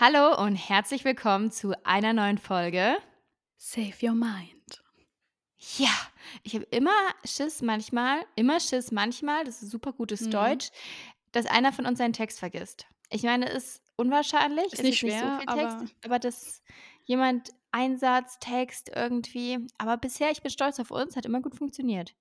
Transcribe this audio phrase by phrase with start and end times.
[0.00, 2.96] Hallo und herzlich willkommen zu einer neuen Folge.
[3.56, 4.82] Save your mind.
[5.76, 5.90] Ja,
[6.42, 6.90] ich habe immer
[7.24, 10.30] Schiss manchmal, immer Schiss manchmal, das ist super gutes Mhm.
[10.32, 10.70] Deutsch,
[11.32, 12.86] dass einer von uns seinen Text vergisst.
[13.10, 15.86] Ich meine, es ist unwahrscheinlich, Ist es nicht ist nicht so schwer, viel Text, aber
[16.04, 16.62] aber dass
[17.04, 22.14] jemand Einsatz, Text irgendwie, aber bisher, ich bin stolz auf uns, hat immer gut funktioniert.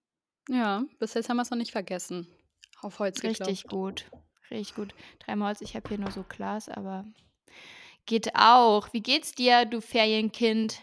[0.48, 2.28] ja, bis jetzt haben wir es noch nicht vergessen.
[2.82, 4.06] Auf Holz Richtig gut,
[4.52, 4.94] richtig gut.
[5.20, 7.06] Dreimal Holz, ich habe hier nur so Glas, aber
[8.06, 8.92] geht auch.
[8.94, 10.80] Wie geht's dir, du Ferienkind?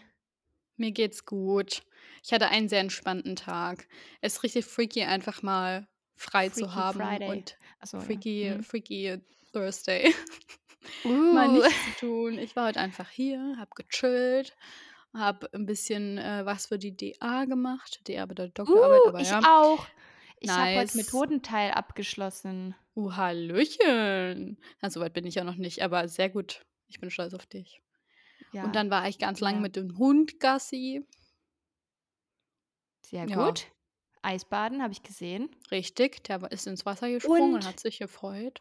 [0.76, 1.82] Mir geht's gut.
[2.22, 3.86] Ich hatte einen sehr entspannten Tag.
[4.20, 5.86] Es ist richtig freaky, einfach mal
[6.16, 7.28] frei zu Freaky haben Friday.
[7.28, 8.02] und Achso, ja.
[8.02, 8.62] freaky, Mhm.
[8.62, 9.18] freaky
[9.52, 10.14] Thursday.
[11.04, 11.52] mal Uh.
[11.52, 12.38] nichts zu tun.
[12.38, 14.54] Ich war heute einfach hier, hab gechillt,
[15.14, 18.00] hab ein bisschen äh, was für die DA gemacht.
[18.06, 19.40] DA bedeutet Doktorarbeit, Uh, aber ich ja.
[19.40, 19.86] auch.
[20.42, 20.94] Ich habe heute Nice.
[20.94, 22.74] Methodenteil abgeschlossen.
[22.96, 24.58] Uh, Hallöchen.
[24.80, 26.64] Na, so weit bin ich ja noch nicht, aber sehr gut.
[26.90, 27.80] Ich bin stolz auf dich.
[28.52, 29.60] Ja, Und dann war ich ganz lang ja.
[29.60, 31.06] mit dem Hund Gassi.
[33.02, 33.46] sehr Ja.
[33.46, 33.66] gut.
[34.22, 35.48] Eisbaden habe ich gesehen.
[35.70, 38.60] Richtig, der ist ins Wasser gesprungen und, Und hat sich gefreut.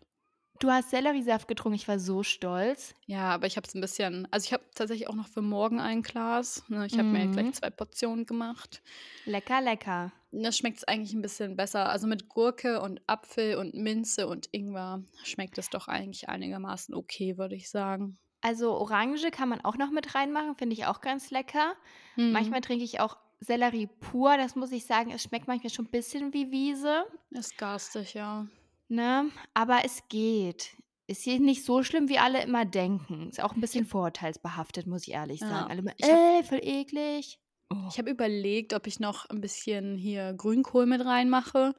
[0.60, 1.76] Du hast Selleriesaft getrunken.
[1.76, 2.94] Ich war so stolz.
[3.06, 5.80] Ja, aber ich habe es ein bisschen, also ich habe tatsächlich auch noch für morgen
[5.80, 6.64] ein Glas.
[6.68, 6.86] Ne?
[6.86, 7.54] Ich habe mir gleich Mhm.
[7.54, 8.82] zwei Portionen gemacht.
[9.26, 10.12] Lecker, lecker.
[10.32, 11.90] Das schmeckt eigentlich ein bisschen besser.
[11.90, 17.38] Also mit Gurke und Apfel und Minze und Ingwer schmeckt es doch eigentlich einigermaßen okay,
[17.38, 18.18] würde ich sagen.
[18.42, 21.74] Also Orange kann man auch noch mit reinmachen, finde ich auch ganz lecker.
[22.16, 22.32] Mhm.
[22.32, 24.38] Manchmal trinke ich auch Sellerie pur.
[24.38, 27.06] Das muss ich sagen, es schmeckt manchmal schon ein bisschen wie Wiese.
[27.32, 28.48] Ist garstig, ja.
[28.90, 29.30] Ne?
[29.54, 30.76] Aber es geht.
[31.08, 33.30] Ist hier nicht so schlimm, wie alle immer denken.
[33.30, 35.52] Ist auch ein bisschen vorurteilsbehaftet, muss ich ehrlich sagen.
[35.54, 35.68] Ja.
[35.68, 37.40] Alle immer, Ich hab- äh, voll eklig.
[37.72, 37.88] Oh.
[37.90, 41.74] Ich habe überlegt, ob ich noch ein bisschen hier Grünkohl mit reinmache.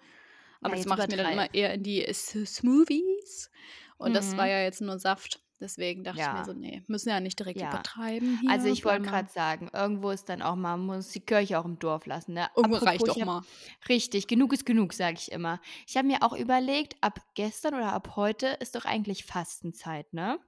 [0.61, 3.51] Aber Ja, das mache ich mir dann immer eher in die Smoothies.
[3.99, 4.51] Und das war Mhm.
[4.51, 5.41] ja jetzt nur Saft.
[5.61, 6.45] Deswegen dachte ich mir Ja.
[6.45, 7.69] so, nee, müssen ja nicht direkt Ja.
[7.69, 8.51] übertreiben hier.
[8.51, 11.79] Also ich wollte gerade sagen, irgendwo ist dann auch mal, muss die Kirche auch im
[11.79, 12.33] Dorf lassen.
[12.33, 12.49] Ne?
[12.57, 13.43] Irgendwo Apropos, reicht doch hab, mal.
[13.89, 15.61] Richtig, genug ist genug, sage ich immer.
[15.87, 20.41] Ich habe mir auch überlegt, ab gestern oder ab heute ist doch eigentlich Fastenzeit, ne?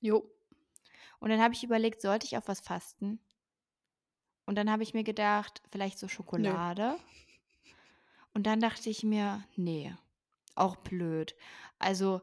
[0.00, 0.24] Jo.
[1.18, 3.20] Und dann habe ich überlegt, sollte ich auf was fasten?
[4.46, 6.96] Und dann habe ich mir gedacht, vielleicht so Schokolade.
[8.32, 9.94] Und dann dachte ich mir, nee,
[10.54, 11.34] auch blöd.
[11.78, 12.22] Also,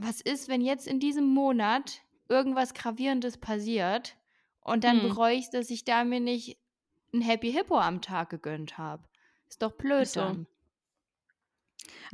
[0.00, 4.16] was ist, wenn jetzt in diesem Monat irgendwas Gravierendes passiert
[4.60, 5.08] und dann Hm.
[5.08, 6.58] bereue ich, dass ich da mir nicht
[7.12, 9.02] ein Happy Hippo am Tag gegönnt habe?
[9.48, 10.20] Ist doch blöd Ach so.
[10.20, 10.46] dann.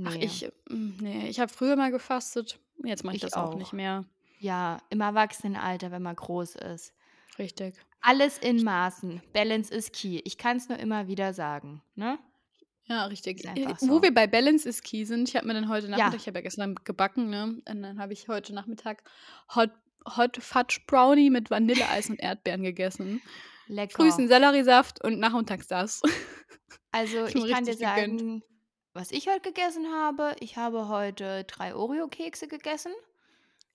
[0.04, 2.58] Ach, Nee, ich, mm, nee, ich habe früher mal gefastet.
[2.82, 4.04] Jetzt mache ich ich das auch nicht mehr.
[4.38, 6.92] Ja, im Erwachsenenalter, wenn man groß ist.
[7.38, 7.74] Richtig.
[8.00, 9.22] Alles in Maßen.
[9.32, 10.20] Balance is key.
[10.24, 12.18] Ich kann es nur immer wieder sagen, ne?
[12.86, 13.46] Ja, richtig.
[13.48, 14.02] Einfach Wo so.
[14.02, 16.38] wir bei Balance is Key sind, ich habe mir dann heute Nachmittag, Ja, ich habe
[16.38, 17.60] ja gestern gebacken, ne?
[17.68, 19.02] Und dann habe ich heute Nachmittag
[19.54, 19.70] Hot,
[20.16, 23.22] Hot Fudge Brownie mit Vanilleeis und Erdbeeren gegessen.
[23.66, 24.10] Lecker.
[24.10, 26.02] Selleriesaft und nachmittags das.
[26.92, 28.20] Also Ich kann dir richtig gegönnt.
[28.20, 28.42] sagen,
[28.92, 30.36] was ich heute gegessen habe.
[30.40, 32.92] Ich habe heute drei Oreo-Kekse gegessen.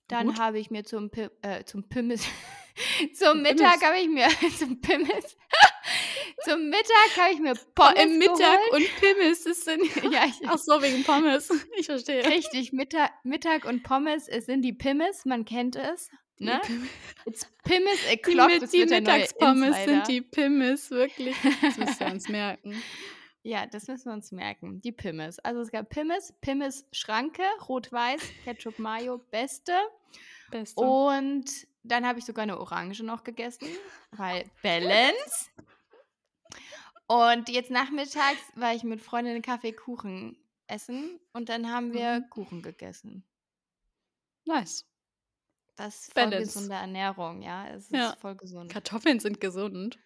[0.08, 2.24] Dann habe ich mir zum, Pi äh, zum Pimmes,
[3.14, 4.28] zum Ein Mittag habe ich mir,
[4.58, 5.36] zum Pimmes,
[6.44, 8.72] zum Mittag habe ich mir Pommes im Mittag geholt.
[8.72, 9.80] und Pimmes ist denn.
[10.10, 11.48] Ja, ich, Ach so, wegen Pommes.
[11.78, 12.24] Ich verstehe.
[12.26, 16.60] richtig, Mittag, Mittag und Pommes, es sind die Pimmes, man kennt es, Die, ne?
[17.26, 21.36] It's Pimmes die, o'clock, mit, das die Mittagspommes sind die Pimmes, wirklich.
[21.62, 22.82] Das müsst ihr uns merken.
[23.42, 24.82] Ja, das müssen wir uns merken.
[24.82, 25.38] Die Pimmes.
[25.38, 29.72] Also es gab Pimmes, Pimmes Schranke, rot-weiß, Ketchup Mayo, beste.
[30.50, 30.78] Beste.
[30.80, 31.46] Und
[31.82, 33.66] dann habe ich sogar eine Orange noch gegessen,
[34.10, 35.48] weil Balance.
[37.10, 40.36] Und jetzt nachmittags war ich mit Freundinnen Kaffee Kuchen
[40.68, 42.30] essen und dann haben wir Mhm.
[42.30, 43.24] Kuchen gegessen.
[44.46, 44.84] Nice.
[45.76, 47.66] Das ist voll gesunde Ernährung, ja.
[47.68, 48.14] Es ist Ja.
[48.20, 48.70] voll gesund.
[48.70, 49.98] Kartoffeln sind gesund.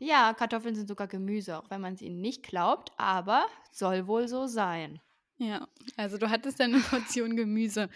[0.00, 4.26] Ja, Kartoffeln sind sogar Gemüse, auch wenn man es ihnen nicht glaubt, aber soll wohl
[4.28, 5.00] so sein.
[5.40, 6.78] Ja, also du hattest deine
[7.14, 7.88] Portion Gemüse.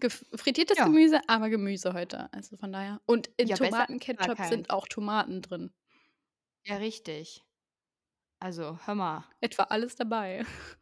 [0.00, 0.84] Gef frittiertes Ja.
[0.84, 2.30] Gemüse, aber Gemüse heute.
[2.32, 3.00] Also von daher.
[3.06, 5.72] Und in Ja, Tomatenketchup sind auch Tomaten drin.
[6.64, 7.42] Ja, richtig.
[8.40, 9.24] Also, hör mal.
[9.40, 10.44] Etwa alles dabei.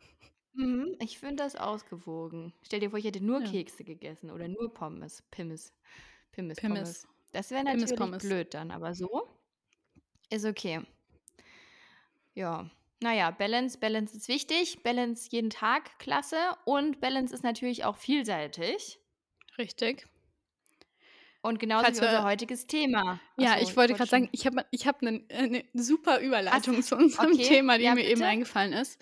[0.54, 2.52] Mhm, ich finde das ausgewogen.
[2.62, 3.50] Stell dir vor, ich hätte nur Ja.
[3.50, 5.22] Kekse gegessen oder nur Pommes.
[5.30, 5.72] Pimmes.
[6.32, 6.80] Pimmes, Pimmes.
[6.80, 7.06] Pommes.
[7.32, 8.18] Das wäre natürlich Pommes.
[8.18, 9.28] blöd dann, aber so
[10.30, 10.80] ist okay.
[12.34, 12.70] Ja.
[13.00, 14.82] Naja, Balance, Balance ist wichtig.
[14.82, 16.36] Balance jeden Tag, klasse.
[16.64, 18.98] Und Balance ist natürlich auch vielseitig.
[19.58, 20.06] Richtig.
[21.40, 23.20] Und genauso Falls wie unser heutiges Thema.
[23.36, 26.22] Ja, Achso, ich wollte gerade sagen, ich habe ich hab eine ne super Was?
[26.22, 28.26] Überleitung zu unserem Okay, Thema, die ja, mir eben bitte.
[28.26, 29.00] eingefallen ist.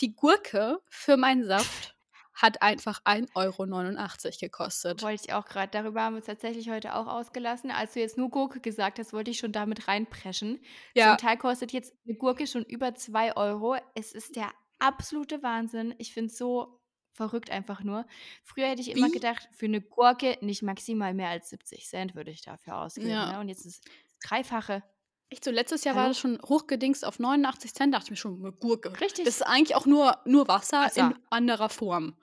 [0.00, 1.96] Die Gurke für meinen Saft
[2.34, 5.02] hat einfach 1,89 Euro gekostet.
[5.02, 5.70] Wollte ich auch gerade.
[5.70, 7.70] Darüber haben wir uns tatsächlich heute auch ausgelassen.
[7.70, 10.60] Als du jetzt nur Gurke gesagt hast, wollte ich schon damit reinpreschen.
[10.94, 11.08] Ja.
[11.08, 13.76] Zum Teil kostet jetzt eine Gurke schon über 2 Euro.
[13.94, 15.94] Es ist der absolute Wahnsinn.
[15.98, 16.81] Ich finde es so
[17.12, 18.06] verrückt einfach nur.
[18.42, 19.12] Früher hätte ich immer Wie?
[19.12, 23.10] gedacht, für eine Gurke nicht maximal mehr als 70 Cent würde ich dafür ausgeben.
[23.10, 23.32] Ja.
[23.32, 23.40] Ne?
[23.40, 24.82] Und jetzt ist es Dreifache.
[25.28, 26.02] Echt so, letztes Jahr Hallo?
[26.02, 28.90] war das schon hochgedingst auf 89 Cent, dachte ich mir schon, eine Gurke.
[29.00, 29.24] Richtig.
[29.24, 31.12] Das ist eigentlich auch nur, nur Wasser, Wasser.
[31.12, 32.16] in anderer Form.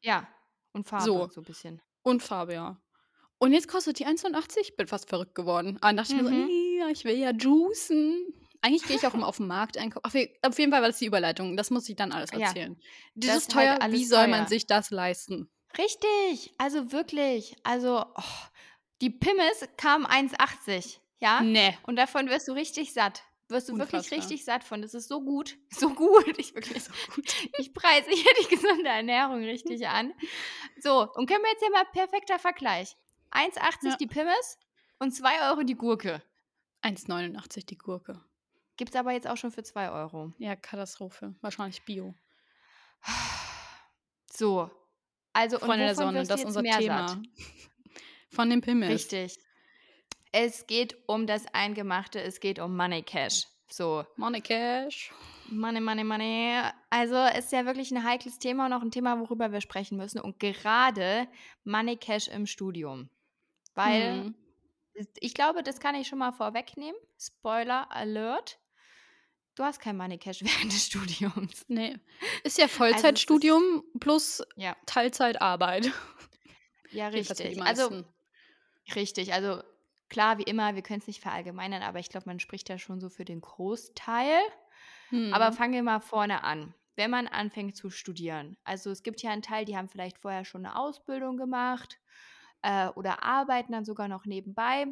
[0.00, 0.26] Ja,
[0.72, 1.80] und Farbe so, so ein bisschen.
[2.02, 2.80] Und Farbe, ja.
[3.38, 4.76] Und jetzt kostet die 1,89?
[4.76, 5.78] Bin fast verrückt geworden.
[5.80, 6.18] Ah, dachte mhm.
[6.18, 6.90] ich mir so, mhm.
[6.92, 8.34] ich will ja juicen.
[8.66, 10.28] Eigentlich gehe ich auch immer auf den Markt einkaufen.
[10.42, 11.56] Auf jeden Fall war das die Überleitung.
[11.56, 12.76] Das muss ich dann alles erzählen.
[13.14, 13.78] Ja, das ist teuer.
[13.80, 14.28] Halt Wie soll teuer.
[14.28, 15.48] man sich das leisten?
[15.78, 16.52] Richtig.
[16.58, 17.54] Also wirklich.
[17.62, 18.22] Also, oh,
[19.00, 20.98] die Pimmes kamen 1,80.
[21.20, 21.42] Ja?
[21.42, 21.78] Nee.
[21.84, 23.22] Und davon wirst du richtig satt.
[23.48, 24.02] Wirst du Unfassbar.
[24.02, 24.82] wirklich richtig satt von.
[24.82, 25.56] Das ist so gut.
[25.70, 26.36] So gut.
[26.36, 27.32] Ich wirklich so gut.
[27.58, 30.12] Ich preise hier die gesunde Ernährung richtig an.
[30.80, 32.96] So, und können wir jetzt ja mal perfekter Vergleich.
[33.30, 33.96] 1,80 ja.
[33.96, 34.58] die Pimmes
[34.98, 36.20] und 2 Euro die Gurke.
[36.82, 38.20] 1,89 die Gurke.
[38.76, 40.32] Gibt es aber jetzt auch schon für 2 Euro.
[40.38, 41.34] Ja, Katastrophe.
[41.40, 42.14] Wahrscheinlich Bio.
[44.30, 44.70] So.
[45.32, 47.08] Also, Freunde der Sonne, das ist unser Thema.
[47.08, 47.18] Satt?
[48.30, 48.92] Von den Pimmels.
[48.92, 49.38] Richtig.
[50.32, 53.46] Es geht um das Eingemachte, es geht um Money Cash.
[53.68, 54.04] So.
[54.16, 55.12] Money Cash.
[55.48, 56.60] Money, money, money.
[56.90, 60.20] Also ist ja wirklich ein heikles Thema und auch ein Thema, worüber wir sprechen müssen.
[60.20, 61.28] Und gerade
[61.64, 63.08] Money Cash im Studium.
[63.74, 64.34] Weil hm.
[65.20, 67.00] ich glaube, das kann ich schon mal vorwegnehmen.
[67.18, 68.58] Spoiler Alert.
[69.56, 71.64] Du hast kein Money Cash während des Studiums.
[71.68, 71.96] Nee.
[72.44, 74.76] Ist ja also Vollzeitstudium also ist, plus ja.
[74.86, 75.90] Teilzeitarbeit.
[76.92, 77.60] Ja, richtig.
[77.62, 78.04] Also
[78.94, 79.32] richtig.
[79.32, 79.62] Also
[80.08, 83.00] Klar, wie immer, wir können es nicht verallgemeinern, aber ich glaube, man spricht da schon
[83.00, 84.40] so für den Großteil.
[85.08, 85.32] Hm.
[85.34, 86.74] Aber fangen wir mal vorne an.
[86.94, 90.44] Wenn man anfängt zu studieren, also es gibt ja einen Teil, die haben vielleicht vorher
[90.44, 91.98] schon eine Ausbildung gemacht
[92.62, 94.86] äh, oder arbeiten dann sogar noch nebenbei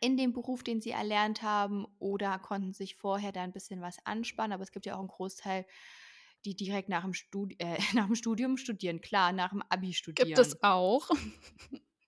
[0.00, 3.98] in dem Beruf, den sie erlernt haben oder konnten sich vorher da ein bisschen was
[4.04, 4.52] anspannen.
[4.52, 5.66] Aber es gibt ja auch einen Großteil,
[6.44, 9.00] die direkt nach dem, Studi äh, nach dem Studium studieren.
[9.00, 10.28] Klar, nach dem Abi studieren.
[10.28, 11.10] Gibt es auch.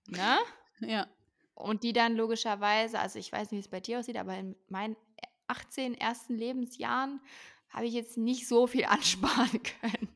[0.07, 0.37] Na?
[0.37, 0.39] Ne?
[0.81, 1.09] Ja.
[1.57, 4.55] Und die dann logischerweise, also ich weiß nicht, wie es bei dir aussieht, aber in
[4.69, 4.95] meinen
[5.49, 7.21] 18 ersten Lebensjahren
[7.69, 10.09] habe ich jetzt nicht so viel ansparen können.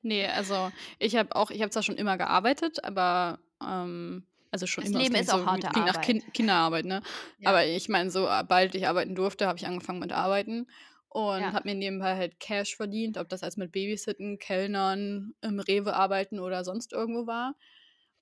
[0.00, 4.84] Nee, also ich habe auch, ich habe zwar schon immer gearbeitet, aber ähm, also schon
[4.84, 5.02] das immer.
[5.02, 5.86] Leben ist so auch harte Arbeit.
[5.86, 7.02] Nach kind Kinderarbeit, ne?
[7.38, 7.50] Ja.
[7.50, 10.68] Aber ich meine, so bald ich arbeiten durfte, habe ich angefangen mit Arbeiten
[11.08, 11.52] und ja.
[11.52, 16.38] habe mir nebenbei halt Cash verdient, ob das als mit Babysitten, Kellnern, im Rewe arbeiten
[16.38, 17.56] oder sonst irgendwo war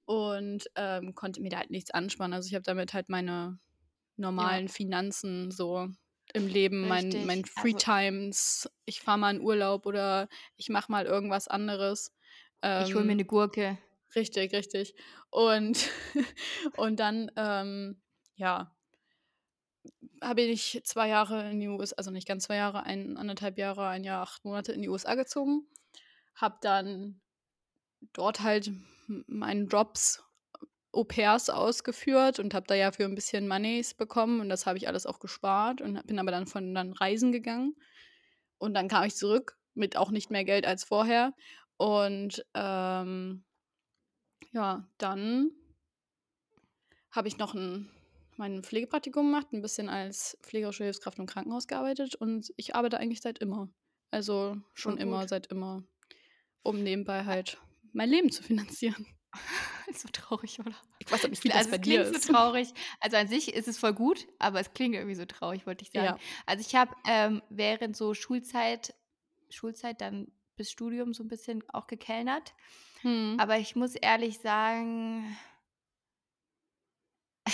[0.06, 2.32] und ähm, konnte mir da halt nichts anspannen.
[2.32, 3.58] Also ich habe damit halt meine
[4.16, 4.72] normalen ja.
[4.72, 5.86] Finanzen so
[6.32, 7.26] im Leben, Richtig.
[7.26, 11.46] mein, mein Free also Times, ich fahre mal in Urlaub oder ich mache mal irgendwas
[11.46, 12.10] anderes.
[12.62, 13.76] Ähm, ich hole mir eine Gurke.
[14.14, 14.94] Richtig, richtig.
[15.30, 15.88] Und,
[16.76, 18.00] und dann, ähm,
[18.36, 18.74] ja,
[20.22, 23.88] habe ich zwei Jahre in die USA, also nicht ganz zwei Jahre, ein, anderthalb Jahre,
[23.88, 25.66] ein Jahr, acht Monate in die USA gezogen.
[26.34, 27.20] Habe dann
[28.12, 28.70] dort halt
[29.06, 30.22] meinen Jobs
[30.94, 34.76] Au pairs ausgeführt und habe da ja für ein bisschen Moneys bekommen und das habe
[34.76, 37.74] ich alles auch gespart und bin aber dann von dann reisen gegangen
[38.58, 41.32] und dann kam ich zurück mit auch nicht mehr Geld als vorher
[41.78, 43.42] und ähm,
[44.52, 45.50] ja, dann
[47.10, 47.90] habe ich noch ein,
[48.36, 53.20] mein Pflegepraktikum gemacht, ein bisschen als pflegerische Hilfskraft im Krankenhaus gearbeitet und ich arbeite eigentlich
[53.20, 53.68] seit immer.
[54.10, 55.82] Also schon immer, seit immer,
[56.62, 57.58] um nebenbei halt
[57.92, 59.06] mein Leben zu finanzieren.
[59.94, 60.74] so traurig, oder?
[60.98, 62.22] Ich weiß nicht, wie das also bei dir ist.
[62.24, 62.68] so traurig.
[63.00, 65.90] Also an sich ist es voll gut, aber es klingt irgendwie so traurig, wollte ich
[65.90, 66.04] sagen.
[66.04, 66.18] Ja.
[66.46, 68.94] Also ich habe ähm, während so Schulzeit,
[69.48, 72.54] Schulzeit dann bis Studium so ein bisschen auch gekellnert.
[73.02, 73.36] Hm.
[73.38, 75.36] Aber ich muss ehrlich sagen,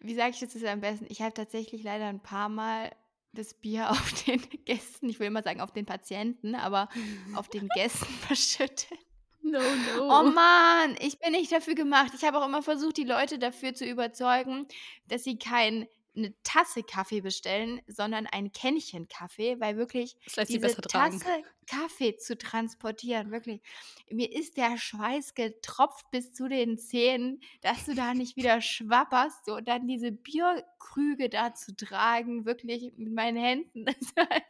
[0.00, 1.06] wie sage ich das jetzt am besten?
[1.08, 2.90] Ich habe tatsächlich leider ein paar Mal
[3.32, 6.88] das Bier auf den Gästen, ich will immer sagen auf den Patienten, aber
[7.34, 8.98] auf den Gästen verschüttet.
[9.42, 10.04] No, no.
[10.04, 12.12] Oh Mann, ich bin nicht dafür gemacht.
[12.14, 14.66] Ich habe auch immer versucht, die Leute dafür zu überzeugen,
[15.06, 15.86] dass sie kein
[16.18, 20.16] eine Tasse Kaffee bestellen, sondern ein Kännchen Kaffee, weil wirklich
[20.48, 23.62] diese Tasse Kaffee zu transportieren, wirklich,
[24.10, 29.46] mir ist der Schweiß getropft bis zu den Zähnen, dass du da nicht wieder schwapperst
[29.46, 33.86] so, und dann diese Bierkrüge da zu tragen, wirklich mit meinen Händen.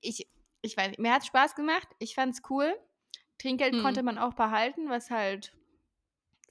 [0.00, 0.28] ich,
[0.62, 2.74] ich weiß, mir hat es Spaß gemacht, ich fand es cool.
[3.38, 3.82] Trinkgeld hm.
[3.82, 5.52] konnte man auch behalten, was halt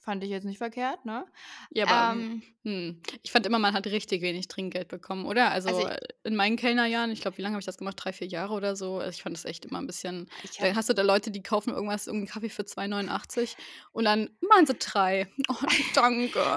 [0.04, 1.24] Fand ich jetzt nicht verkehrt, ne?
[1.70, 5.50] Ja, aber, ähm, hm, ich fand immer, man hat richtig wenig Trinkgeld bekommen, oder?
[5.50, 7.96] Also, also äh, in meinen Kellnerjahren, ich glaube, wie lange habe ich das gemacht?
[7.98, 8.96] Drei, vier Jahre oder so.
[8.98, 10.28] Also, ich fand das echt immer ein bisschen
[10.58, 13.56] dann hast du da Leute, die kaufen irgendwas irgendeinen Kaffee für 2,89
[13.92, 15.28] und dann machen sie drei.
[15.48, 15.54] Oh,
[15.94, 16.56] danke.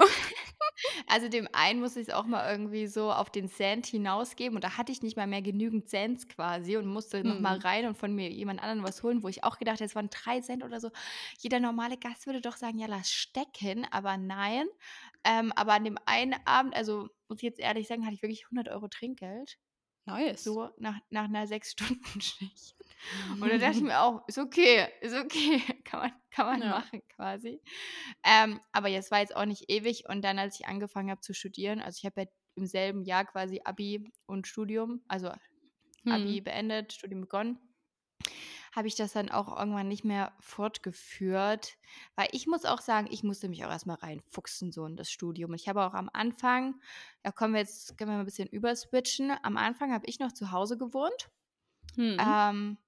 [1.06, 4.62] Also, dem einen muss ich es auch mal irgendwie so auf den Cent hinausgeben und
[4.64, 7.62] da hatte ich nicht mal mehr genügend Cents quasi und musste Mhm.
[7.64, 10.10] rein und von mir jemand anderen was holen, wo ich auch gedacht hätte, es waren
[10.10, 10.90] 3 Cent oder so.
[11.38, 14.66] Jeder normale Gast würde doch sagen: „Ja, lass stecken“, aber nein.
[15.24, 18.48] Ähm, aber an dem einen Abend also, muss ich jetzt ehrlich sagen, hatte ich wirklich
[18.50, 19.58] 100 Euro Trinkgeld,
[20.06, 20.58] Nice.
[20.58, 22.76] so nach nach 'ner 6-Stunden-Schicht.
[23.40, 26.80] Und da dachte ich mir auch: „Ist okay, ist okay, kann man kann man Ja.
[26.80, 27.62] machen quasi.“
[28.24, 31.34] Ähm, aber es war jetzt auch nicht ewig und dann, als ich angefangen habe zu
[31.34, 35.32] studieren also, ich habe ja im selben Jahr quasi Abi und Studium also,
[36.08, 36.42] Abi Mhm.
[36.42, 37.67] beendet, Studium begonnen
[38.78, 41.76] habe ich das dann auch irgendwann nicht mehr fortgeführt,
[42.16, 45.10] weil ich muss auch sagen, ich musste mich auch erst mal reinfuchsen so in das
[45.10, 45.54] Studium.
[45.54, 46.80] Ich habe auch am Anfang
[47.22, 49.32] da kommen wir jetzt können wir mal 'n bisschen überswitchen.
[49.42, 51.30] Am Anfang habe ich noch zu Hause gewohnt,
[51.96, 52.38] Mhm.
[52.40, 52.78] ähm,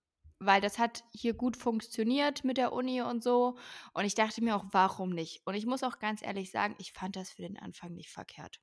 [0.43, 3.59] weil das hat hier gut funktioniert mit der Uni und so.
[3.93, 6.93] Und ich dachte mir auch: „Warum nicht?“ Und ich muss auch ganz ehrlich sagen, ich
[6.93, 8.61] fand das für den Anfang nicht verkehrt.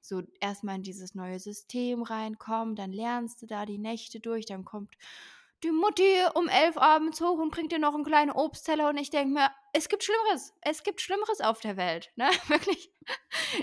[0.00, 4.46] So erst mal in dieses neue System reinkommen, dann lernst du da die Nächte durch,
[4.46, 4.96] dann kommt
[5.64, 9.10] die Mutti um 11 abends hoch und bringt dir noch 'n kleinen Obstteller und ich
[9.10, 10.54] denke mir: „Es gibt Schlimmeres.
[10.62, 12.28] Es gibt Schlimmeres auf der Welt“, ne?
[12.48, 12.90] Wirklich.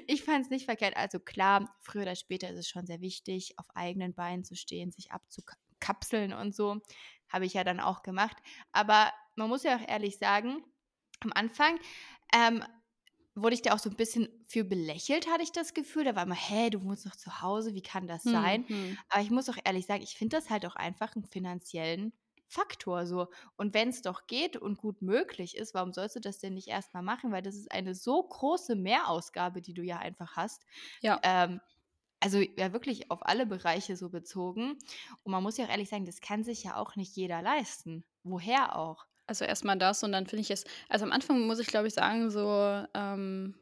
[0.07, 0.97] Ich fand's nicht verkehrt.
[0.97, 4.91] Also, klar, früher oder später ist es schon sehr wichtig, auf eigenen Beinen zu stehen,
[4.91, 6.79] sich abzuka kapseln und so.
[7.29, 8.37] Habe ich ja dann auch gemacht.
[8.71, 10.63] Aber man muss ja auch ehrlich sagen,
[11.21, 11.79] am Anfang,
[12.33, 12.63] ähm,
[13.35, 16.03] wurde ich da auch so 'n bisschen für belächelt, hatte ich das Gefühl.
[16.05, 18.97] Da war immer: „Hä, du wohnst doch zu Hause, wie kann das sein?“ mhm.
[19.09, 22.13] Aber ich muss auch ehrlich sagen, ich finde das halt auch einfach 'n finanziellen
[22.47, 23.27] Faktor so.
[23.57, 26.93] Und wenn's doch geht und gut möglich ist, warum sollst du das denn nicht erst
[26.93, 27.31] mal machen?
[27.31, 30.63] Weil das ist eine so große Mehrausgabe, die du ja einfach hast.
[31.01, 31.21] Ja.
[31.23, 31.59] Ähm,
[32.21, 34.77] also, ja wirklich auf alle Bereiche so bezogen.
[35.23, 38.05] Und man muss ja auch ehrlich sagen, das kann sich ja auch nicht jeder leisten.
[38.23, 39.05] Woher auch?
[39.29, 41.87] Also, erst mal das und dann finde ich es also, am Anfang muss ich, glaube
[41.87, 43.55] ich, sagen, so, ähm,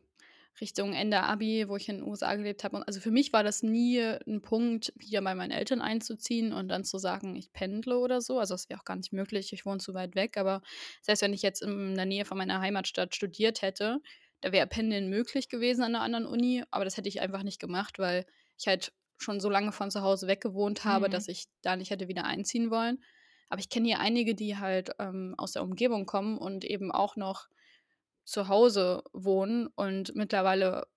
[0.62, 3.64] Richtung Ende Abi, wo ich in den USA gelebt habe also, für mich war das
[3.64, 8.20] nie 'n Punkt, wieder bei meinen Eltern einzuziehen und dann zu sagen, ich pendle oder
[8.22, 8.40] so.
[8.40, 9.54] Also, das wäre auch gar nicht möglich.
[9.54, 10.62] Ich wohne zu weit weg, aber
[11.02, 14.00] selbst wenn ich jetzt in der Nähe von meiner Heimatstadt studiert hätte,
[14.42, 17.60] da wäre Pendeln möglich gewesen an 'ner anderen Uni, aber das hätte ich einfach nicht
[17.62, 18.26] gemacht, weil
[18.60, 21.10] ich halt schon so lange von zu Hause weg gewohnt habe, Mhm.
[21.10, 23.00] dass ich da nicht hätte wieder einziehen wollen.
[23.54, 27.18] Aber ich kenne hier einige, die halt, ähm, aus der Umgebung kommen und eben auch
[27.18, 27.50] noch
[28.26, 30.88] zu Hause wohnen und mittlerweile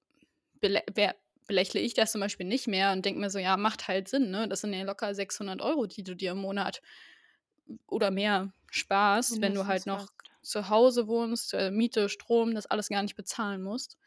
[0.61, 1.17] belä wer
[1.49, 4.31] belächle ich das zum Beispiel nicht mehr und denke mir so: „Ja, macht halt Sinn,
[4.31, 4.49] ne?
[4.49, 6.83] Das sind ja locker 600 Euro, die du dir im Monat
[7.87, 10.09] oder mehr sparst, wenn du halt noch
[10.43, 13.99] zu Hause wohnst, äh, Miete, Strom, das alles gar nicht bezahlen musst.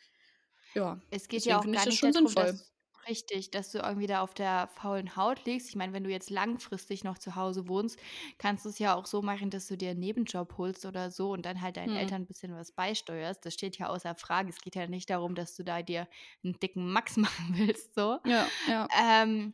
[0.75, 2.33] Ja, Es geht ja auch gar das nicht schon da drum, sinnvoll.
[2.35, 2.73] dass
[3.09, 5.69] richtig, dass du irgendwie da auf der faulen Haut liegst.
[5.69, 7.99] Ich meine, wenn du jetzt langfristig noch zu Hause wohnst,
[8.37, 11.45] kannst du's ja auch so machen, dass du dir 'n Nebenjob holst oder so und
[11.45, 12.09] dann halt deinen Mhm.
[12.09, 13.45] Eltern 'n bisschen was beisteuerst.
[13.45, 14.49] Das steht ja außer Frage.
[14.49, 16.07] Es geht ja nicht darum, dass du da dir
[16.43, 18.19] 'n dicken Max machen willst so.
[18.23, 18.89] Ja, ja.
[18.97, 19.53] Ähm,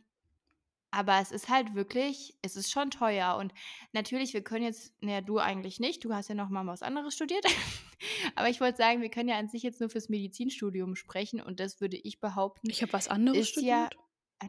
[0.90, 3.52] aber es ist halt wirklich es ist schon teuer und
[3.92, 6.82] natürlich, wir können jetzt na ja, du eigentlich nicht, du hast ja noch mal was
[6.82, 7.44] anderes studiert.
[8.34, 11.60] Aber ich wollte sagen, wir können ja an sich jetzt nur fürs Medizinstudium sprechen und
[11.60, 13.96] das würde ich behaupten, Ich habe was anderes ist ja studiert?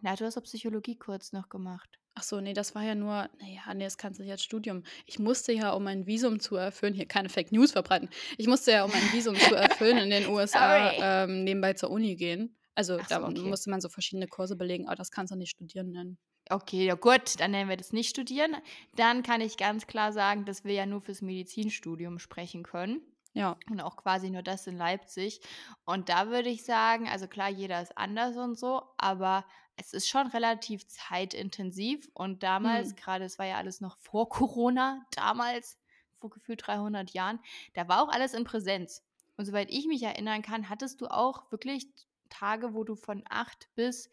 [0.01, 1.97] na, du hast doch Psychologie kurz noch gemacht.
[2.13, 4.43] Ach so, ne, das war ja nur na ja, ne, das kannst du nicht als
[4.43, 8.09] Studium ich musste ja, um mein Visum zu erfüllen hier keine Fake News verbreiten.
[8.37, 10.91] Ich musste ja, um mein Visum zu erfüllen in den USA,
[11.23, 12.56] ähm, nebenbei zur Uni gehen.
[12.77, 13.49] Also, Ach da so, okay.
[13.49, 16.17] musste man so verschiedene Kurse belegen, aber das kannst du nicht Studieren nennen.
[16.49, 18.55] Okay, ja gut, dann nennen wir das nicht Studieren.
[18.95, 23.01] Dann kann ich ganz klar sagen, dass wir ja nur fürs Medizinstudium sprechen können
[23.33, 23.57] Ja.
[23.69, 25.41] und auch quasi nur das in Leipzig.
[25.85, 30.07] Und da würde ich sagen also, klar, jeder ist anders und so, aber es ist
[30.07, 32.95] schon relativ zeitintensiv und damals Mhm.
[32.95, 35.77] grade es war ja alles noch vor Corona, damals,
[36.19, 37.39] vor gefühlt 300 Jahren,
[37.73, 39.03] da war auch alles in Präsenz.
[39.35, 41.87] Und soweit ich mich erinnern kann, hattest du auch wirklich
[42.29, 44.09] Tage, wo du von 8 bis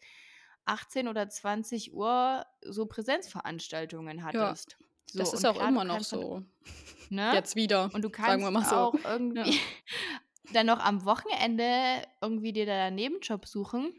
[0.65, 4.77] 18 oder 20:00 so Präsenzveranstaltungen Ja, hattest.
[5.05, 6.43] So, das ist auch klar, immer noch so.
[7.09, 7.33] ne?
[7.33, 8.89] Jetzt wieder, Und du kannst so.
[8.93, 9.59] auch irgendwie Ja.
[10.51, 13.93] dann noch am Wochenende irgendwie dir da 'n Nebenjob suchen.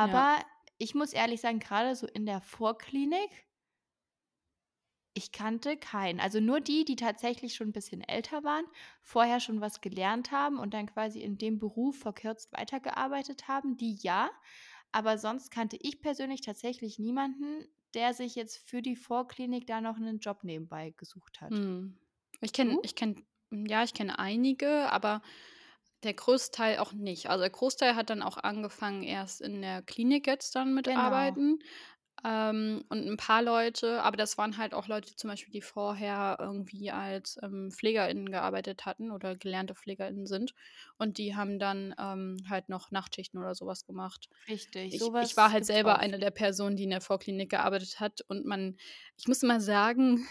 [0.00, 0.24] Ja.
[0.24, 0.38] Aber
[0.78, 3.30] ich muss ehrlich sagen, grade so in der Vorklinik
[5.14, 6.20] ich kannte keinen.
[6.20, 8.66] Also, nur die, die tatsächlich schon 'n bisschen älter waren,
[9.02, 13.96] vorher schon was gelernt haben und dann quasi in dem Beruf verkürzt weitergearbeitet haben, die
[14.00, 14.30] ja.
[14.92, 19.98] Aber sonst kannte ich persönlich tatsächlich niemanden, der sich jetzt für die Vorklinik da noch
[19.98, 21.62] 'nen Job nebenbei gesucht hat.
[21.64, 21.98] Mhm.
[22.40, 23.16] Ich kenne ich kenne
[23.50, 25.22] ja, ich kenne einige, aber
[26.04, 27.28] Der Großteil auch nicht.
[27.30, 31.40] Also, der Großteil hat dann auch angefangen erst in der Klinik jetzt dann mit Genau.
[32.24, 36.36] Ähm, und ein paar Leute aber das waren halt auch Leute zum Beispiel, die vorher
[36.40, 40.54] irgendwie als, ähm, PflegerInnen gearbeitet hatten oder gelernte PflegerInnen sind.
[40.98, 44.28] Und die haben dann, ähm, halt noch Nachtschichten oder sowas gemacht.
[44.48, 46.00] Richtig, Ich so ich war halt selber auch.
[46.00, 48.76] eine der Personen, die in der Vorklinik gearbeitet hat und man
[49.16, 50.26] ich muss immer sagen,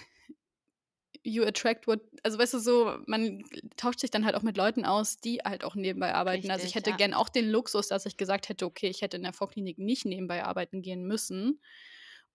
[1.24, 3.44] you attract what also, weißt du, so, man
[3.78, 6.52] tauscht sich dann halt auch mit Leuten aus, die halt auch nebenbei arbeiten.
[6.52, 6.96] Also, ich Richtig, hätte ja.
[6.96, 10.06] gern auch den Luxus, dass ich gesagt hätte: „Okay, ich hätte in der Vorklinik nicht
[10.06, 11.62] nebenbei arbeiten gehen müssen.“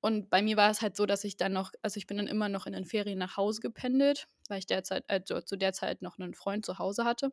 [0.00, 2.28] Und bei mir war es halt so, dass ich dann noch also, ich bin dann
[2.28, 6.02] immer noch in den Ferien nach Hause gependelt, weil ich derzeit äh, zu der Zeit
[6.02, 7.32] noch 'nen Freund zu Hause hatte.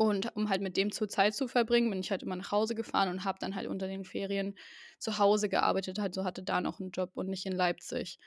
[0.00, 2.76] Und um halt mit dem zur Zeit zu verbringen, bin ich halt immer nach Hause
[2.76, 4.54] gefahren und habe dann halt unter den Ferien
[5.00, 8.18] zu Hause gearbeitet, halt so hatte da noch 'n Job und nicht in Leipzig.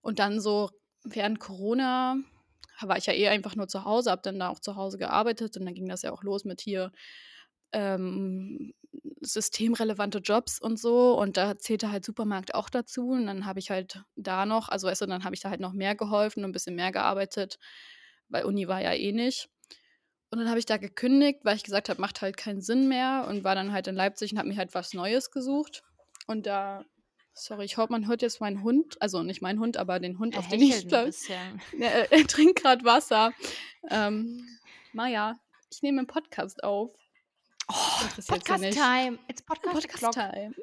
[0.00, 0.70] Und dann so
[1.04, 2.16] während Corona
[2.82, 5.56] war ich ja eh einfach nur zu Hause, habe dann da auch zu Hause gearbeitet
[5.56, 6.92] und dann ging das ja auch los mit hier,
[7.72, 8.74] ähm,
[9.22, 13.70] systemrelevante Jobs und so und da zählte halt Supermarkt auch dazu und dann habe ich
[13.70, 16.50] halt da noch also, weißt du, dann habe ich da halt noch mehr geholfen und
[16.50, 17.58] 'n bisschen mehr gearbeitet,
[18.28, 19.48] weil Uni war ja eh nicht.
[20.30, 23.26] Und dann habe ich da gekündigt, weil ich gesagt habe: „Macht halt keinen Sinn mehr“
[23.28, 25.82] und war dann halt in Leipzig und habe mir halt was Neues gesucht.
[26.26, 26.84] Und da
[27.40, 30.34] sorry, ich hoffe, man hört jetzt meinen Hund, also, nicht meinen Hund, aber den Hund,
[30.34, 31.06] Er auf den ich ja,
[31.78, 33.32] er er trinkt grad Wasser.
[33.90, 34.46] Ähm,
[34.92, 35.38] Maja,
[35.72, 36.90] ich nehme 'n Podcast auf.
[37.68, 38.78] Oh, Interessiert sie Podcast nicht.
[38.78, 39.18] Time.
[39.28, 40.14] It's Podcast Podcast.
[40.14, 40.54] Time.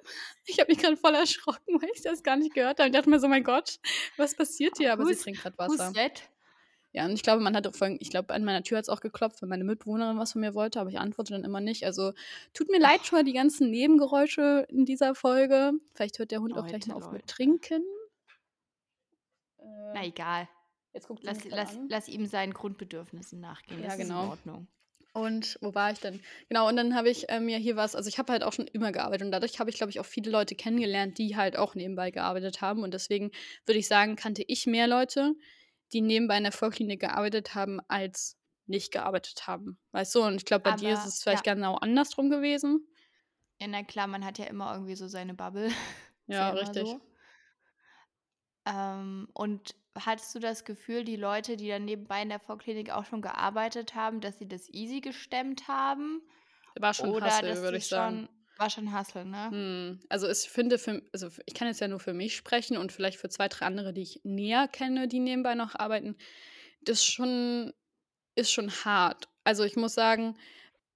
[0.45, 2.89] Ich habe mich grad voll erschrocken, weil ich das gar nicht gehört habe.
[2.89, 3.79] Ich dachte mir so: „Mein Gott,
[4.17, 5.93] was passiert hier?“ Aber sie Who's trinkt grad who's Wasser.
[5.93, 6.23] that?
[6.93, 9.01] Ja, und ich glaube, man hat auch vorhin ich glaube, an meiner Tür hat's auch
[9.01, 11.85] geklopft, weil meine Mitbewohnerin was von mir wollte, aber ich antworte dann immer nicht.
[11.85, 12.13] Also,
[12.53, 15.73] tut mir leid schon mal die ganzen Nebengeräusche in dieser Folge.
[15.93, 17.25] Vielleicht hört der Hund auch gleich Leute, mal auf mit Leute.
[17.25, 17.83] Trinken.
[19.93, 20.47] Na, Äh, egal.
[20.93, 23.81] jetzt guckt Lass lass lass ihm seinen Grundbedürfnissen nachgehen.
[23.81, 24.29] Ja, Das ist in genau.
[24.29, 24.67] Ordnung.
[25.13, 26.21] Und wo war ich denn?
[26.47, 28.67] Genau, und dann habe ich, äh, mir hier was also, ich habe halt auch schon
[28.67, 31.73] immer gearbeitet und dadurch habe ich, glaube ich, auch viele Leute kennengelernt, die halt auch
[31.75, 32.83] nebenbei gearbeitet haben.
[32.83, 33.31] Und deswegen
[33.65, 35.33] würde ich sagen, kannte ich mehr Leute,
[35.93, 39.79] die nebenbei in der Vorklinik gearbeitet haben, als nicht gearbeitet haben.
[39.91, 40.23] Weißt du?
[40.23, 41.53] Und ich glaube, bei dir ist Aber es vielleicht ja.
[41.53, 42.85] genau andersrum gewesen.
[43.59, 45.69] Ja, na klar, man hat ja immer irgendwie so seine Bubble.
[46.29, 46.85] Ja, richtig.
[46.85, 46.99] so.
[48.65, 53.05] Ähm, und hattest du das Gefühl, die Leute, die dann nebenbei in der Vorklinik auch
[53.05, 56.21] schon gearbeitet haben, dass sie das easy gestemmt haben?
[56.77, 58.27] War schon Oder dass würde ich sagen.
[58.59, 59.53] War schon Hustle, ne?
[59.53, 60.01] Mhm.
[60.09, 63.17] Also, ich finde für also, ich kann jetzt ja nur für mich sprechen und vielleicht
[63.17, 66.17] für 2, 3 andere, die ich näher kenne, die nebenbei noch arbeiten.
[66.81, 67.73] Das schon
[68.35, 69.29] ist schon hart.
[69.45, 70.37] Also, ich muss sagen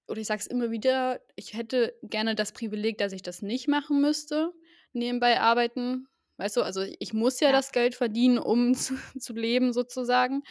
[0.08, 3.68] oder ich sage es immer wieder, ich hätte gerne das Privileg, dass ich das nicht
[3.68, 4.52] machen müsste,
[4.92, 6.08] nebenbei arbeiten.
[6.38, 6.62] Weißt du?
[6.62, 7.52] Also, ich muss ja Ja.
[7.52, 10.42] das Geld verdienen, um zu zu leben sozusagen.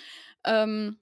[0.45, 1.00] Ähm,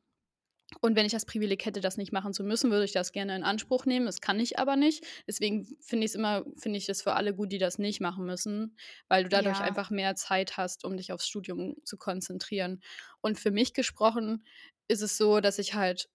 [0.82, 3.36] und wenn ich das Privileg hätte, das nicht machen zu müssen, würde ich das gerne
[3.36, 4.05] in Anspruch nehmen.
[4.05, 5.05] Das kann ich aber nicht.
[5.27, 8.77] Deswegen finde ich's immer finde ich es für alle gut, die das nicht machen müssen,
[9.08, 9.65] weil du dadurch Ja.
[9.65, 12.82] einfach mehr Zeit hast, um dich aufs Studium zu konzentrieren.
[13.21, 14.45] Und für mich gesprochen
[14.88, 16.10] ist es so, dass ich halt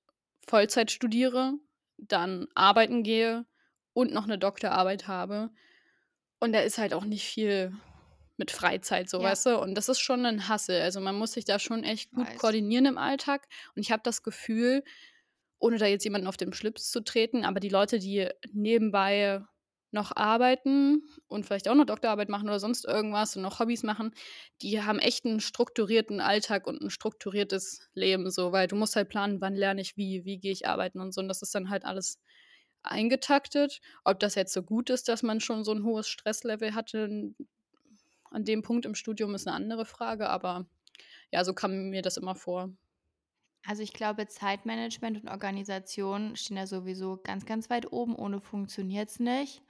[0.47, 1.55] Vollzeit studiere,
[1.99, 3.47] dann arbeiten gehe
[3.93, 5.51] und noch 'ne Doktorarbeit habe.
[6.41, 7.73] Und da ist halt auch nicht viel
[8.39, 9.25] mit Freizeit so, Ja.
[9.25, 9.59] weißt du?
[9.61, 10.83] Und das ist schon 'nen Hustle.
[10.83, 12.37] Also, man muss sich da schon echt gut Weiß.
[12.37, 13.47] koordinieren im Alltag.
[13.77, 14.83] Und ich habe das Gefühl,
[15.61, 19.43] ohne da jetzt jemanden auf den Schlips zu treten, aber die Leute, die nebenbei
[19.93, 24.13] noch arbeiten und vielleicht auch noch Doktorarbeit machen oder sonst irgendwas und noch Hobbys machen,
[24.63, 29.09] die haben echt 'n strukturierten Alltag und 'n strukturiertes Leben so, weil du musst halt
[29.11, 31.21] planen, wann lerne ich wie, wie gehe ich arbeiten und so.
[31.23, 32.19] Und das ist dann halt alles
[32.85, 33.81] eingetaktet.
[34.05, 37.35] Ob das jetzt so gut ist, dass man schon so 'n hohes Stresslevel hatte
[38.35, 40.67] an dem Punkt im Studium, ist 'ne andere Frage, aber
[41.33, 42.77] ja, so kam mir das immer vor.
[43.67, 48.15] Also, ich glaube, Zeitmanagement und Organisation stehen da sowieso ganz, ganz weit oben.
[48.15, 49.63] Ohne funktioniert's nicht.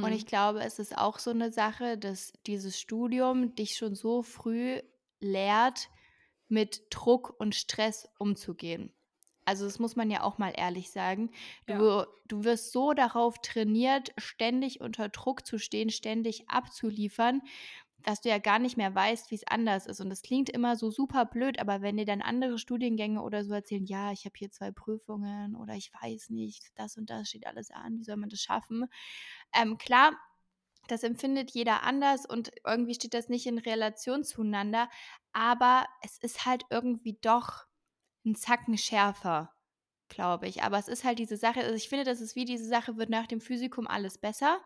[0.00, 4.22] Und ich glaube, es ist auch so 'ne Sache, dass dieses Studium dich schon so
[4.22, 4.80] früh
[5.20, 5.88] lehrt,
[6.48, 8.92] mit Druck und Stress umzugehen.
[9.46, 11.30] Also, das muss man ja auch mal ehrlich sagen.
[11.68, 11.88] Ja.
[11.88, 17.42] Du du wirst so darauf trainiert, ständig unter Druck zu stehen, ständig abzuliefern,
[18.04, 20.00] dass du ja gar nicht mehr weißt, wie's anders ist.
[20.00, 23.52] Und das klingt immer so super blöd, aber wenn dir dann andere Studiengänge oder so
[23.54, 27.46] erzählen: „Ja, ich habe hier 2 Prüfungen“ oder „Ich weiß nicht, das und das steht
[27.46, 28.86] alles an, wie soll man das schaffen?“
[29.54, 30.12] Ähm, klar,
[30.88, 34.90] das empfindet jeder anders und irgendwie steht das nicht in Relation zueinander,
[35.32, 37.64] aber es ist halt irgendwie doch
[38.26, 39.52] 'n Zacken schärfer,
[40.08, 40.62] glaube ich.
[40.64, 43.10] Aber es ist halt diese Sache also, ich finde, das ist wie diese Sache: Wird
[43.10, 44.60] nach dem Physikum alles besser?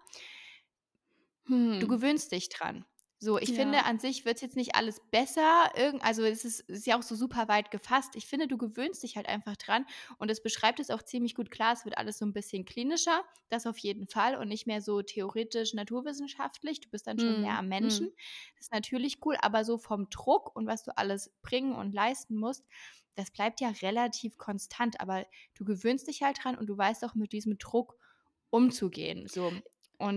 [1.80, 1.88] Du Hm.
[1.88, 2.87] gewöhnst dich dran.
[3.20, 3.84] So, ich finde, Ja.
[3.84, 7.16] an sich wird's jetzt nicht alles besser, irgend also, es ist ist ja auch so
[7.16, 8.14] super weit gefasst.
[8.14, 9.86] Ich finde, du gewöhnst dich halt einfach dran
[10.18, 11.50] und es beschreibt es auch ziemlich gut.
[11.50, 14.80] Klar, es wird alles so 'n bisschen klinischer, das auf jeden Fall und nicht mehr
[14.80, 16.80] so theoretisch naturwissenschaftlich.
[16.80, 18.06] Du bist dann schon näher Mhm, am Menschen.
[18.06, 18.12] mhm.
[18.56, 22.36] Das ist natürlich cool, aber so vom Druck und was du alles bringen und leisten
[22.36, 22.64] musst,
[23.16, 25.00] das bleibt ja relativ konstant.
[25.00, 27.96] Aber du gewöhnst dich halt dran und du weißt auch, mit diesem Druck
[28.50, 29.60] umzugehen, so.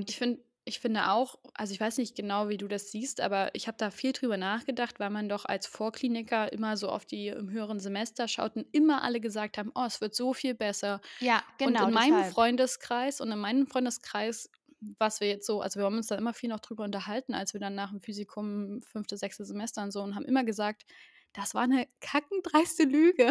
[0.05, 3.21] Ich Und finde ich finde auch also, ich weiß nicht genau, wie du das siehst,
[3.21, 7.05] aber ich habe da viel drüber nachgedacht, weil man doch als Vorkliniker immer so auf
[7.05, 10.55] die im höheren Semester schaut und immer alle gesagt haben: „Oh, es wird so viel
[10.55, 12.25] besser.“ Ja, Und genau, in meinem deshalb.
[12.25, 14.49] Freundeskreis und in meinem Freundeskreis,
[14.99, 17.53] was wir jetzt so also, wir haben uns da immer viel noch drüber unterhalten, als
[17.53, 19.45] wir dann nach'm Physikum 5., 6.
[19.45, 20.83] Semester und so und haben immer gesagt:
[21.33, 23.29] „Das war 'ne kackendreiste Lüge.“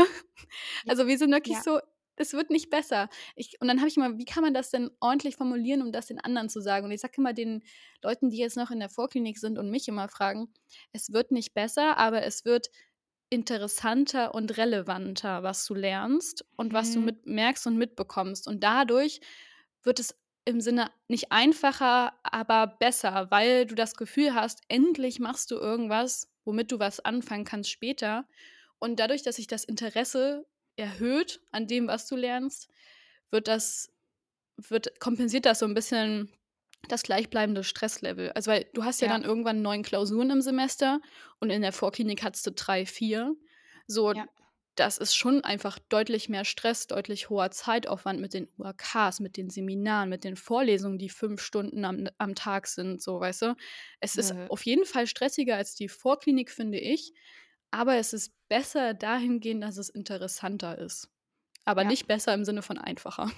[0.82, 1.64] Ja, Also, wir sind wirklich ja.
[1.64, 1.80] so:
[2.20, 4.90] „Es wird nicht besser.“ Ich und dann habe ich immer wie kann man das denn
[5.00, 6.86] ordentlich formulieren, um das den anderen zu sagen?
[6.86, 7.62] Und ich sage immer den
[8.02, 10.52] Leuten, die jetzt noch in der Vorklinik sind und mich immer fragen:
[10.92, 12.70] „Es wird nicht besser, aber es wird
[13.30, 17.00] interessanter und relevanter, was du lernst und was du Mhm.
[17.00, 19.20] mit merkst und mitbekommst.“ Und dadurch
[19.82, 25.50] wird es im Sinne nicht einfacher, aber besser, weil du das Gefühl hast, endlich machst
[25.50, 28.26] du irgendwas, womit du was anfangen kannst später.
[28.78, 30.46] Und dadurch, dass sich das Interesse
[30.80, 32.68] erhöht an dem, was du lernst,
[33.30, 33.92] wird das
[34.58, 36.30] wird kompensiert das so 'n bisschen
[36.88, 38.32] das gleichbleibende Stresslevel.
[38.32, 39.10] Also, weil du hast ja Ja.
[39.10, 41.00] dann irgendwann 9 Klausuren im Semester
[41.40, 43.36] und in der Vorklinik hattest du 3, 4.
[43.88, 44.30] So, Ja.
[44.76, 49.50] das ist schon einfach deutlich mehr Stress, deutlich hoher Zeitaufwand mit den UAKs, mit den
[49.50, 53.56] Seminaren, mit den Vorlesungen, die 5 Stunden am am Tag sind, so, weißt du?
[54.00, 54.50] Es ist Nö.
[54.50, 57.12] auf jeden Fall stressiger als die Vorklinik, finde ich,
[57.70, 61.08] aber es ist besser dahingehend, dass es interessanter ist.
[61.64, 61.84] Aber Ja.
[61.84, 63.30] nicht besser im Sinne von einfacher.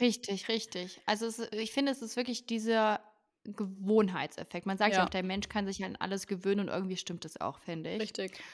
[0.00, 1.00] Richtig, richtig.
[1.06, 3.00] Also, es ich finde, es ist wirklich dieser
[3.44, 4.66] Gewohnheitseffekt.
[4.66, 5.08] Man sagt ja auch, Ja.
[5.08, 8.02] der Mensch kann sich an alles gewöhnen und irgendwie stimmt das auch, finde ich.
[8.02, 8.44] Richtig.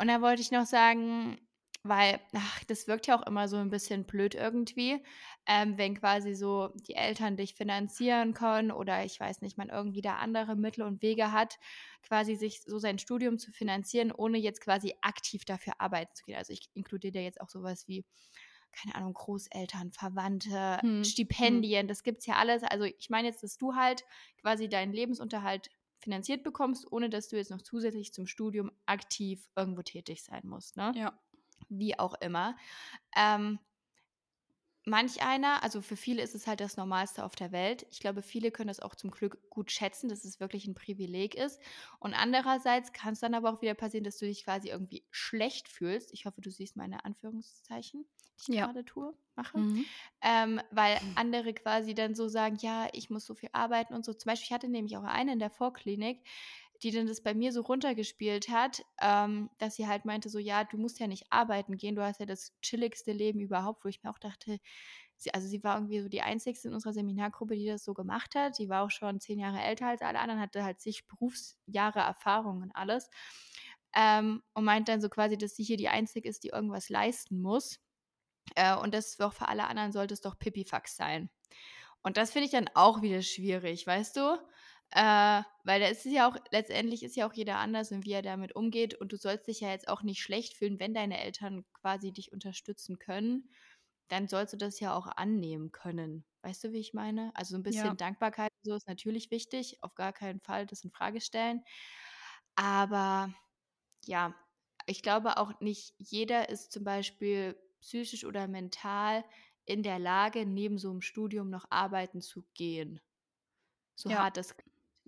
[0.00, 1.38] Und dann wollte ich noch sagen
[1.88, 5.02] weil, ach, das wirkt ja auch immer so 'n bisschen blöd irgendwie,
[5.46, 10.00] ähm, wenn quasi so die Eltern dich finanzieren können oder ich weiß nicht, man irgendwie
[10.02, 11.58] da andere Mittel und Wege hat,
[12.02, 16.36] quasi sich so sein Studium zu finanzieren, ohne jetzt quasi aktiv dafür arbeiten zu gehen.
[16.36, 18.04] Also, ich inkludiere da jetzt auch so was wie,
[18.72, 21.68] keine Ahnung, Großeltern, Verwandte, Mhm, mhm.
[21.70, 22.62] Stipendien, das gibt's ja alles.
[22.62, 24.04] Also, ich meine jetzt, dass du halt
[24.40, 25.70] quasi deinen Lebensunterhalt
[26.00, 30.76] finanziert bekommst, ohne dass du jetzt noch zusätzlich zum Studium aktiv irgendwo tätig sein musst,
[30.76, 30.94] ne?
[30.94, 31.18] Ja.
[31.70, 32.56] Wie auch immer.
[33.16, 33.58] Ähm
[34.86, 37.86] manch einer also, für viele ist es halt das Normalste auf der Welt.
[37.90, 41.34] Ich glaube, viele können das auch zum Glück gut schätzen, dass es wirklich 'n Privileg
[41.34, 41.60] ist.
[42.00, 46.12] Und andererseits kann's dann aber auch wieder passieren, dass du dich quasi irgendwie schlecht fühlst.
[46.14, 48.68] Ich hoffe, du siehst meine Anführungszeichen, die ich Ja.
[48.68, 49.56] grade tue mache.
[49.56, 49.88] Mhm.
[50.22, 54.14] Ähm, weil andere quasi dann so sagen: „Ja, ich muss so viel arbeiten“ und so.
[54.14, 56.24] Zum Beispiel, ich hatte nämlich auch eine in der Vorklinik,
[56.82, 60.64] die dann das bei mir so runtergespielt hat, ähm, dass sie halt meinte so: „Ja,
[60.64, 64.02] du musst ja nicht arbeiten gehen, du hast ja das chilligste Leben überhaupt.“ Wo ich
[64.02, 64.58] mir auch dachte
[65.16, 68.34] sie also, sie war irgendwie so die Einzigste in unserer Seminargruppe, die das so gemacht
[68.36, 68.58] hat.
[68.58, 72.62] Die war auch schon 10 Jahre älter als alle anderen, hatte halt zig Berufsjahre Erfahrung
[72.62, 73.10] und alles.
[73.94, 77.40] Ähm, und meint dann so quasi, dass sie hier die Einzige ist, die irgendwas leisten
[77.40, 77.80] muss.
[78.56, 81.30] Äh, und das auch für alle anderen sollte es doch Pipifax sein.
[82.02, 84.38] Und das finde ich dann auch wieder schwierig, weißt du?
[84.92, 88.12] Äh, weil da ist es ja auch letztendlich ist ja auch jeder anders und wie
[88.12, 91.20] er damit umgeht und du sollst dich ja jetzt auch nicht schlecht fühlen, wenn deine
[91.22, 93.50] Eltern quasi dich unterstützen können,
[94.08, 96.24] dann sollst du das ja auch annehmen können.
[96.42, 97.32] Weißt du, wie ich meine?
[97.34, 97.98] Also, so 'n bisschen Ja.
[97.98, 101.62] Dankbarkeit und so ist natürlich wichtig, auf gar keinen Fall das infrage stellen.
[102.56, 103.34] Aber
[104.06, 104.34] ja,
[104.86, 109.24] ich glaube auch nicht jeder ist zum Beispiel psychisch oder mental
[109.66, 113.00] in der Lage, neben so 'm Studium noch arbeiten zu gehen.
[113.96, 114.18] So Ja.
[114.18, 114.54] hart das.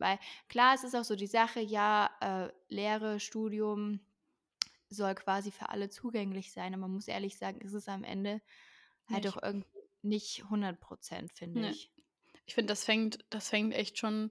[0.01, 4.01] Weil klar, es ist auch so die Sache, ja, äh, Lehre, Studium
[4.91, 6.75] soll quasi für alle zugänglich sein.
[6.75, 8.43] Aber man muss ehrlich sagen, ist es am Ende
[9.07, 9.29] halt Nicht.
[9.29, 9.69] auch irgendwie
[10.03, 11.71] nicht 100 %, finde Ne.
[11.71, 11.93] ich.
[12.47, 14.31] Ich finde, das fängt das fängt echt schon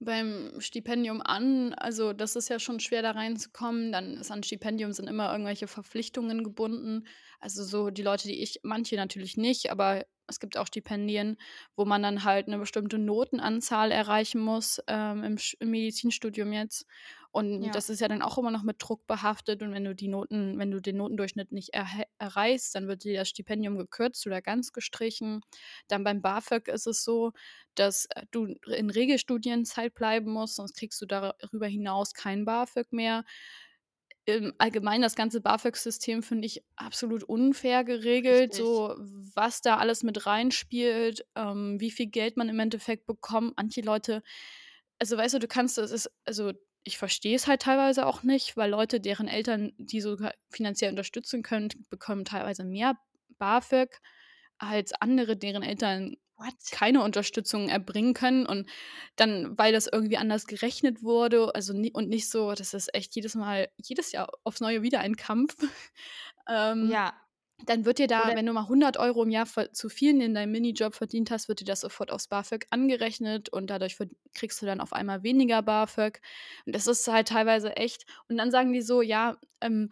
[0.00, 1.74] beim Stipendium an.
[1.74, 3.92] Also, das ist ja schon schwer, da reinzukommen.
[3.92, 7.06] Dann ist an Stipendium sind immer irgendwelche Verpflichtungen gebunden.
[7.40, 11.36] Also, so die Leute, die ich manche natürlich nicht, aber es gibt auch Stipendien,
[11.76, 16.86] wo man dann halt 'ne bestimmte Notenanzahl erreichen muss, ähm, im im Medizinstudium jetzt.
[17.32, 17.74] Und Ja.
[17.74, 19.60] das ist ja dann auch immer noch mit Druck behaftet.
[19.62, 23.18] Und wenn du die Noten wenn du den Notendurchschnitt nicht erhä erreichst, dann wird dir
[23.18, 25.40] das Stipendium gekürzt oder ganz gestrichen.
[25.88, 27.32] Dann beim BAföG ist es so,
[27.74, 33.24] dass, äh, du in Regelstudienzeit bleiben musst, sonst kriegst du darüber hinaus kein BAföG mehr.
[34.26, 38.58] Im Allgemeinen das ganze BAföG-System finde ich absolut unfair geregelt, Richtig.
[38.58, 38.94] so
[39.34, 43.54] was da alles mit reinspielt, ähm, wie viel Geld man im Endeffekt bekommt.
[43.56, 44.22] Manche Leute
[44.98, 46.52] also, weißt du, du kannst das ist also,
[46.84, 51.42] ich verstehe es halt teilweise auch nicht, weil Leute, deren Eltern die sogar finanziell unterstützen
[51.42, 52.98] können, bekommen teilweise mehr
[53.38, 54.00] BAföG
[54.58, 56.54] als andere, deren Eltern What?
[56.70, 58.68] keine Unterstützung erbringen können und
[59.16, 63.14] dann, weil das irgendwie anders gerechnet wurde, also nie, und nicht so, das ist echt
[63.14, 65.56] jedes Mal, jedes Jahr aufs Neue wieder ein Kampf.
[66.48, 67.14] ähm, Ja.
[67.66, 70.34] dann wird dir da, Oder wenn du mal 100 Euro im Jahr zu viel in
[70.34, 73.96] deinem Minijob verdient hast, wird dir das sofort aufs BAföG angerechnet und dadurch
[74.34, 76.20] kriegst du dann auf einmal weniger BAföG.
[76.66, 78.06] Und das ist halt teilweise echt.
[78.28, 79.90] Und dann sagen die so, ja, ähm,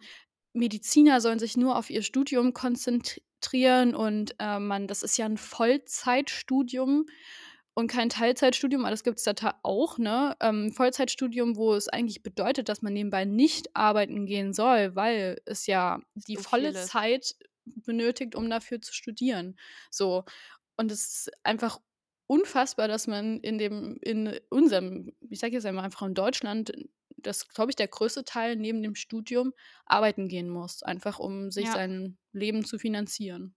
[0.53, 3.25] Mediziner sollen sich nur auf ihr Studium konzentrieren
[3.95, 7.05] und äh, man, das ist ja ein Vollzeitstudium
[7.75, 10.35] und kein Teilzeitstudium, aber das gibt es da auch, ne?
[10.39, 15.65] Ähm, Vollzeitstudium, wo es eigentlich bedeutet, dass man nebenbei nicht arbeiten gehen soll, weil es
[15.65, 16.87] ja die So volle viel ist.
[16.89, 19.57] Zeit benötigt, um dafür zu studieren.
[19.89, 20.23] So.
[20.77, 21.79] Und es ist einfach
[22.27, 26.71] unfassbar, dass man in dem, in unserem, ich sage jetzt einmal einfach in Deutschland,
[27.23, 29.53] das, glaube ich, der größte Teil neben dem Studium
[29.85, 31.73] arbeiten gehen muss, einfach um sich Ja.
[31.73, 33.55] sein Leben zu finanzieren.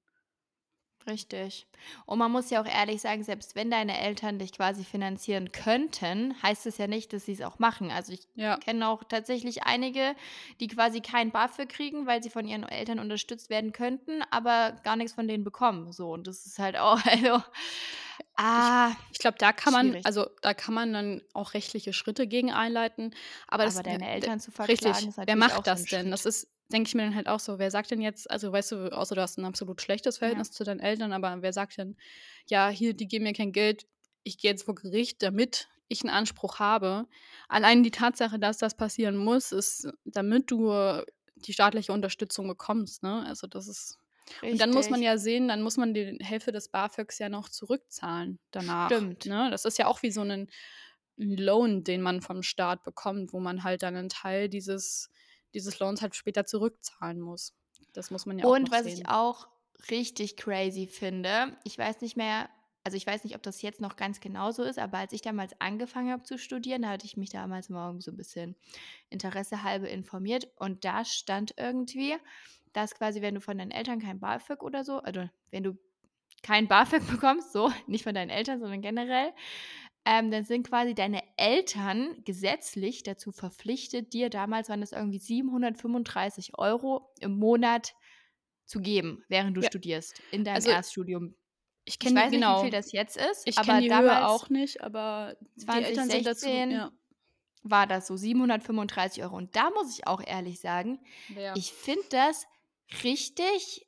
[1.06, 1.66] Richtig.
[2.04, 6.34] Und man muss ja auch ehrlich sagen, selbst wenn deine Eltern dich quasi finanzieren könnten,
[6.42, 7.90] heißt es ja nicht, dass sie es auch machen.
[7.92, 8.56] Also ich Ja.
[8.56, 10.16] kenne auch tatsächlich einige,
[10.58, 14.96] die quasi kein BAföG kriegen, weil sie von ihren Eltern unterstützt werden könnten, aber gar
[14.96, 15.92] nichts von denen bekommen.
[15.92, 17.42] So, und das ist halt auch, also,
[18.36, 20.06] ah, Ich glaube, da kann man, Schwierig.
[20.06, 23.14] also da kann man dann auch rechtliche Schritte gegen einleiten.
[23.48, 26.10] Aber, das, aber deine wer- Eltern zu Richtig, verklagen, ist natürlich wer macht das denn?
[26.10, 26.34] Das Schritt.
[26.34, 28.92] ist, denke ich mir dann halt auch so, wer sagt denn jetzt, also weißt du,
[28.92, 30.18] außer du hast ein absolut schlechtes Ja.
[30.20, 31.96] Verhältnis zu deinen Eltern, aber wer sagt denn,
[32.46, 33.86] ja, hier, die geben mir kein Geld,
[34.24, 37.06] ich gehe jetzt vor Gericht, damit ich einen Anspruch habe.
[37.48, 40.72] Allein die Tatsache, dass das passieren muss, ist, damit du
[41.36, 43.24] die staatliche Unterstützung bekommst, ne?
[43.26, 43.98] Also das ist.
[44.42, 45.06] Und dann muss man Richtig.
[45.06, 48.90] ja sehen, dann muss man die Hälfte des BAföGs ja noch zurückzahlen danach.
[48.90, 49.26] Stimmt.
[49.26, 49.48] Ne?
[49.52, 50.50] Das ist ja auch wie so ein
[51.16, 55.10] Loan, den man vom Staat bekommt, wo man halt dann einen Teil dieses,
[55.54, 57.54] dieses Loans halt später zurückzahlen muss.
[57.92, 58.92] Das muss man ja auch Und was sehen.
[58.92, 59.48] ich auch
[59.90, 62.48] richtig crazy finde, ich weiß nicht mehr,
[62.84, 65.60] also ich weiß nicht, ob das jetzt noch ganz genauso ist, aber als ich damals
[65.60, 68.56] angefangen habe zu studieren, da hatte ich mich damals mal irgendwie so ein bisschen
[69.10, 72.16] Interesse halber informiert und da stand irgendwie,
[72.72, 75.76] dass quasi, wenn du von deinen Eltern kein BAföG oder so, also wenn du
[76.42, 79.32] kein BAföG bekommst, so, nicht von deinen Eltern, sondern generell,
[80.04, 86.58] ähm, dann sind quasi deine Eltern gesetzlich dazu verpflichtet, dir damals waren das irgendwie 735
[86.58, 87.94] Euro im Monat
[88.66, 89.70] zu geben, während du Ja.
[89.70, 91.36] studierst, in deinem Also, Erststudium.
[91.84, 92.56] Ich Ich kenne weiß die, nicht, wie genau.
[92.56, 96.26] viel das jetzt ist, Ich kenne die Höhe damals auch nicht, aber die Eltern sind
[96.26, 96.64] dazu.
[96.64, 96.92] 2016 Ja.
[97.64, 99.36] war das so 735 Euro.
[99.36, 101.56] Und da muss ich auch ehrlich sagen, Ja.
[101.56, 102.46] ich finde das
[103.04, 103.85] richtig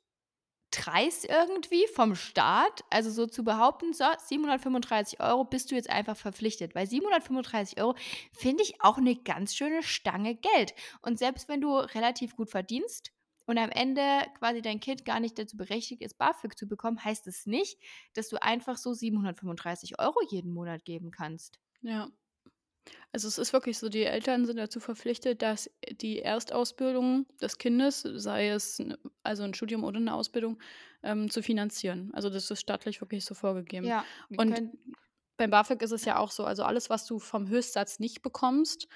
[0.71, 6.15] dreist irgendwie vom Staat, also so zu behaupten, so 735 Euro bist du jetzt einfach
[6.15, 6.75] verpflichtet.
[6.75, 7.95] Weil 735 Euro
[8.33, 10.73] finde ich auch eine ganz schöne Stange Geld.
[11.01, 13.11] Und selbst wenn du relativ gut verdienst
[13.45, 14.01] und am Ende
[14.37, 17.79] quasi dein Kind gar nicht dazu berechtigt ist, BAföG zu bekommen, heißt es nicht,
[18.13, 21.59] dass du einfach so 735 Euro jeden Monat geben kannst.
[21.81, 22.09] Ja.
[23.11, 28.01] Also es ist wirklich so, die Eltern sind dazu verpflichtet, dass die Erstausbildung des Kindes,
[28.01, 30.59] sei es n- also ein Studium oder eine Ausbildung,
[31.03, 32.11] ähm, zu finanzieren.
[32.13, 33.93] Also das ist staatlich wirklich so vorgegeben.
[33.93, 34.79] Ja, wir Und können,
[35.37, 38.87] beim BAföG ist es ja auch so, also alles, was du vom Höchstsatz nicht bekommst,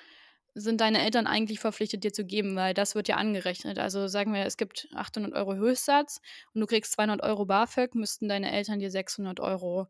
[0.56, 3.80] sind deine Eltern eigentlich verpflichtet, dir zu geben, weil das wird ja angerechnet.
[3.80, 6.22] Also sagen wir, es gibt 800 Euro Höchstsatz
[6.54, 9.88] und du kriegst 200 Euro BAföG, müssten deine Eltern dir 600 Euro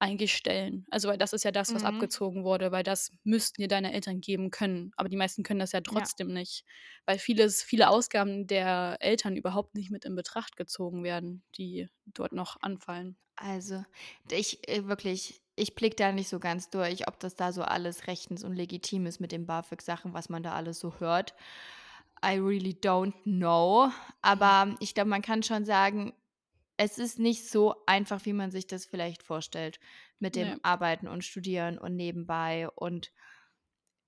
[0.00, 0.86] eigentlich stellen.
[0.90, 1.84] Also weil das ist ja das, was Mhm.
[1.84, 4.92] abgezogen wurde, weil das müssten dir deine Eltern geben können.
[4.96, 6.08] Aber die meisten können das ja ja.
[6.08, 6.64] trotzdem nicht,
[7.06, 12.32] weil vieles, viele Ausgaben der Eltern überhaupt nicht mit in Betracht gezogen werden, die dort
[12.32, 13.16] noch anfallen.
[13.36, 13.84] Also,
[14.30, 18.06] ich äh, wirklich, ich blicke da nicht so ganz durch, ob das da so alles
[18.08, 21.34] rechtens und legitim ist mit den BAföG-Sachen, was man da alles so hört.
[22.24, 23.90] I really don't know.
[24.22, 26.14] Aber ich glaube, man kann schon sagen,
[26.78, 29.80] es ist nicht so einfach, wie man sich das vielleicht vorstellt,
[30.20, 30.58] mit dem Nee.
[30.62, 33.12] Arbeiten und Studieren und nebenbei und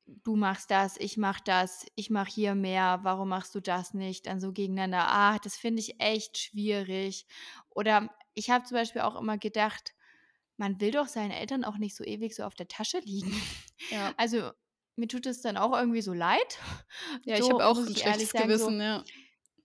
[0.06, 4.26] du machst das, ich mach das, ich mach hier mehr, warum machst du das nicht?
[4.26, 5.06] Dann so gegeneinander.
[5.08, 7.26] Ah, das finde ich echt schwierig.
[7.70, 9.94] Oder ich habe zum Beispiel auch immer gedacht,
[10.56, 13.34] man will doch seinen Eltern auch nicht so ewig so auf der Tasche liegen.
[13.90, 14.14] Ja.
[14.16, 14.52] Also
[14.96, 16.58] mir tut es dann auch irgendwie so leid.
[17.24, 19.04] Ja, ich So habe auch ein ich schlechtes sagen, so, Gewissen, ja.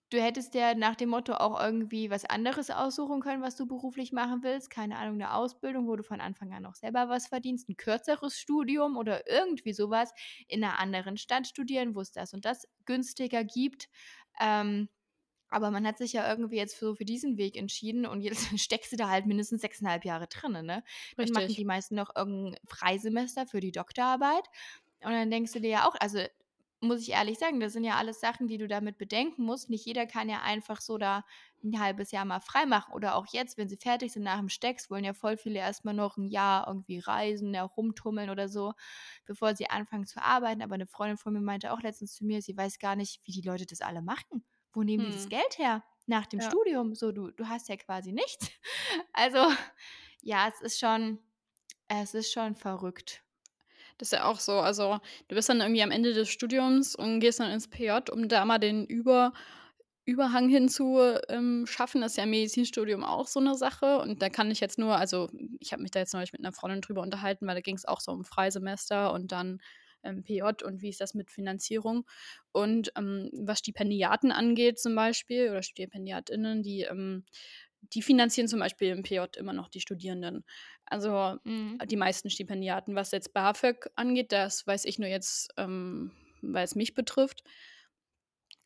[0.09, 4.11] Du hättest ja nach dem Motto auch irgendwie was anderes aussuchen können, was du beruflich
[4.11, 4.69] machen willst.
[4.69, 8.37] Keine Ahnung, eine Ausbildung, wo du von Anfang an auch selber was verdienst, ein kürzeres
[8.37, 10.11] Studium oder irgendwie sowas
[10.47, 13.89] in einer anderen Stadt studieren, wo es das und das günstiger gibt.
[14.39, 14.89] Ähm,
[15.49, 18.91] aber man hat sich ja irgendwie jetzt so für diesen Weg entschieden und jetzt steckst
[18.91, 20.51] du da halt mindestens sechseinhalb Jahre drin.
[20.51, 20.83] Ne?
[21.17, 21.57] Dann machen Richtig.
[21.57, 24.45] die meisten noch irgendein Freisemester für die Doktorarbeit.
[25.01, 26.19] Und dann denkst du dir ja auch, also
[26.87, 29.69] muss ich ehrlich sagen, das sind ja alles Sachen, die du damit bedenken musst.
[29.69, 31.23] Nicht jeder kann ja einfach so da
[31.63, 32.93] ein halbes Jahr mal frei machen.
[32.93, 35.93] Oder auch jetzt, wenn sie fertig sind nach dem Stecks, wollen ja voll viele erstmal
[35.93, 38.73] noch ein Jahr irgendwie reisen, ja, rumtummeln oder so,
[39.25, 40.61] bevor sie anfangen zu arbeiten.
[40.61, 43.31] Aber eine Freundin von mir meinte auch letztens zu mir, sie weiß gar nicht, wie
[43.31, 44.45] die Leute das alle machen.
[44.73, 45.11] Wo nehmen hm.
[45.11, 45.29] die das hm.
[45.29, 45.83] Geld her?
[46.07, 46.49] Nach dem ja.
[46.49, 46.93] Studium.
[46.93, 48.49] So, du, du hast ja quasi nichts.
[49.13, 49.47] Also,
[50.21, 51.19] ja, es ist schon,
[51.87, 53.24] es ist schon verrückt.
[53.97, 54.53] Das ist ja auch so.
[54.53, 58.27] Also, du bist dann irgendwie am Ende des Studiums und gehst dann ins PJ, um
[58.27, 59.33] da mal den Über
[60.05, 62.01] Überhang hinzu ähm, schaffen.
[62.01, 63.97] Das ist ja im Medizinstudium auch so eine Sache.
[63.99, 65.29] Und da kann ich jetzt nur, also
[65.59, 67.85] ich habe mich da jetzt neulich mit einer Freundin drüber unterhalten, weil da ging es
[67.85, 69.59] auch so um Freisemester und dann
[70.03, 72.05] ähm, PJ und wie ist das mit Finanzierung.
[72.51, 77.25] Und ähm, was Stipendiaten angeht zum Beispiel oder StipendiatInnen, die ähm,
[77.93, 80.43] die finanzieren zum Beispiel im PJ immer noch die Studierenden.
[80.85, 81.79] Also mhm.
[81.85, 82.95] die meisten Stipendiaten.
[82.95, 87.43] Was jetzt BAföG angeht, das weiß ich nur jetzt, ähm, weil es mich betrifft.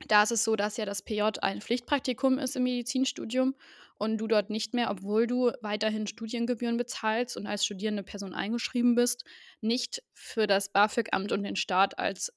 [0.07, 3.55] Da ist es so, dass ja das PJ ein Pflichtpraktikum ist im Medizinstudium
[3.97, 8.95] und du dort nicht mehr, obwohl du weiterhin Studiengebühren bezahlst und als studierende Person eingeschrieben
[8.95, 9.25] bist,
[9.59, 12.33] nicht für das BAföG-Amt und den Staat als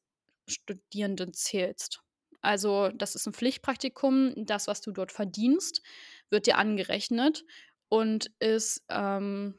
[0.49, 2.01] Studierenden zählst.
[2.41, 4.35] Also das ist ein Pflichtpraktikum.
[4.37, 5.81] Das, was du dort verdienst,
[6.33, 7.45] wird dir angerechnet
[7.89, 9.55] und ist, ähm,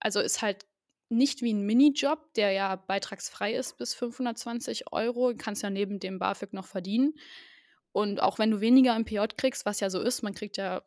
[0.00, 0.66] also ist halt
[1.08, 5.30] nicht wie ein Minijob, der ja beitragsfrei ist bis 520 Euro.
[5.30, 7.14] Du kannst ja neben dem BAföG noch verdienen.
[7.92, 10.82] Und auch wenn du weniger im PJ kriegst, was ja so ist, man kriegt ja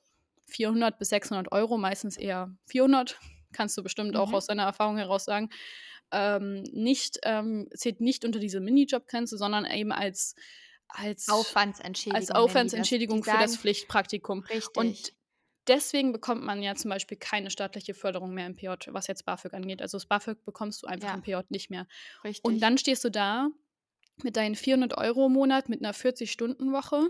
[0.47, 3.17] 400 bis 600 Euro, meistens eher 400,
[3.53, 4.17] kannst du bestimmt mhm.
[4.17, 5.49] auch aus deiner Erfahrung heraus sagen,
[6.11, 10.35] ähm, nicht, ähm, zählt nicht unter diese Minijob-Grenze, sondern eben als
[10.91, 14.39] als Aufwandsentschädigung, als Aufwandsentschädigung das, für das Pflichtpraktikum.
[14.39, 14.75] Richtig.
[14.75, 15.13] Und
[15.69, 19.53] deswegen bekommt man ja zum Beispiel keine staatliche Förderung mehr im PJ, was jetzt BAföG
[19.53, 19.81] angeht.
[19.81, 21.13] Also das BAföG bekommst du einfach ja.
[21.15, 21.87] im PJ nicht mehr.
[22.23, 22.43] Richtig.
[22.43, 23.49] Und dann stehst du da
[24.23, 27.09] mit deinen 400 Euro im Monat mit einer 40-Stunden-Woche,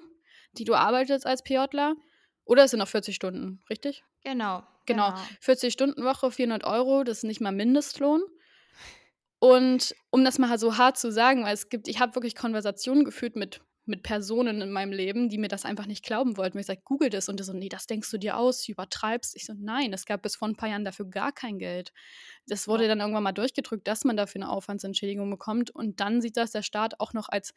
[0.54, 1.95] die du arbeitest als PJler.
[2.45, 4.04] Oder es sind noch 40 Stunden, richtig?
[4.24, 4.63] Genau.
[4.86, 5.12] Genau.
[5.12, 5.22] genau.
[5.43, 8.22] 40-Stunden-Woche, 400 Euro, das ist nicht mal Mindestlohn.
[9.39, 13.06] Und um das mal so hart zu sagen, weil es gibt, ich habe wirklich Konversationen
[13.06, 16.58] geführt mit mit Personen in meinem Leben, die mir das einfach nicht glauben wollten.
[16.60, 19.36] Ich sage, google das und die so, nee, das denkst du dir aus, übertreibst.
[19.36, 21.91] Ich so, nein, es gab bis vor ein paar Jahren dafür gar kein Geld.
[22.47, 26.38] Das wurde dann irgendwann mal durchgedrückt, dass man dafür eine Aufwandsentschädigung bekommt und dann sieht
[26.38, 27.54] das der Staat auch noch als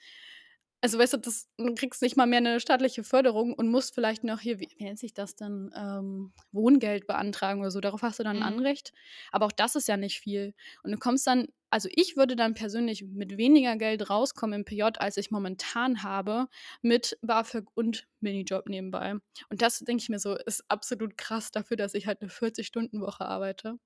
[0.83, 4.25] also weißt du, das, du kriegst nicht mal mehr eine staatliche Förderung und musst vielleicht
[4.25, 7.81] noch hier, wie, wie nennt sich das denn, ähm, Wohngeld beantragen oder so.
[7.81, 8.59] Darauf hast du dann ein mhm.
[8.59, 8.92] Anrecht.
[9.31, 10.55] Aber auch das ist ja nicht viel.
[10.83, 14.83] Und du kommst dann, also ich würde dann persönlich mit weniger Geld rauskommen im PJ,
[14.99, 16.49] als ich momentan habe,
[16.83, 19.15] mit BAföG und Minijob nebenbei.
[19.49, 23.25] Und das denke ich mir so, ist absolut krass dafür, dass ich halt eine 40-Stunden-Woche
[23.25, 23.79] arbeite.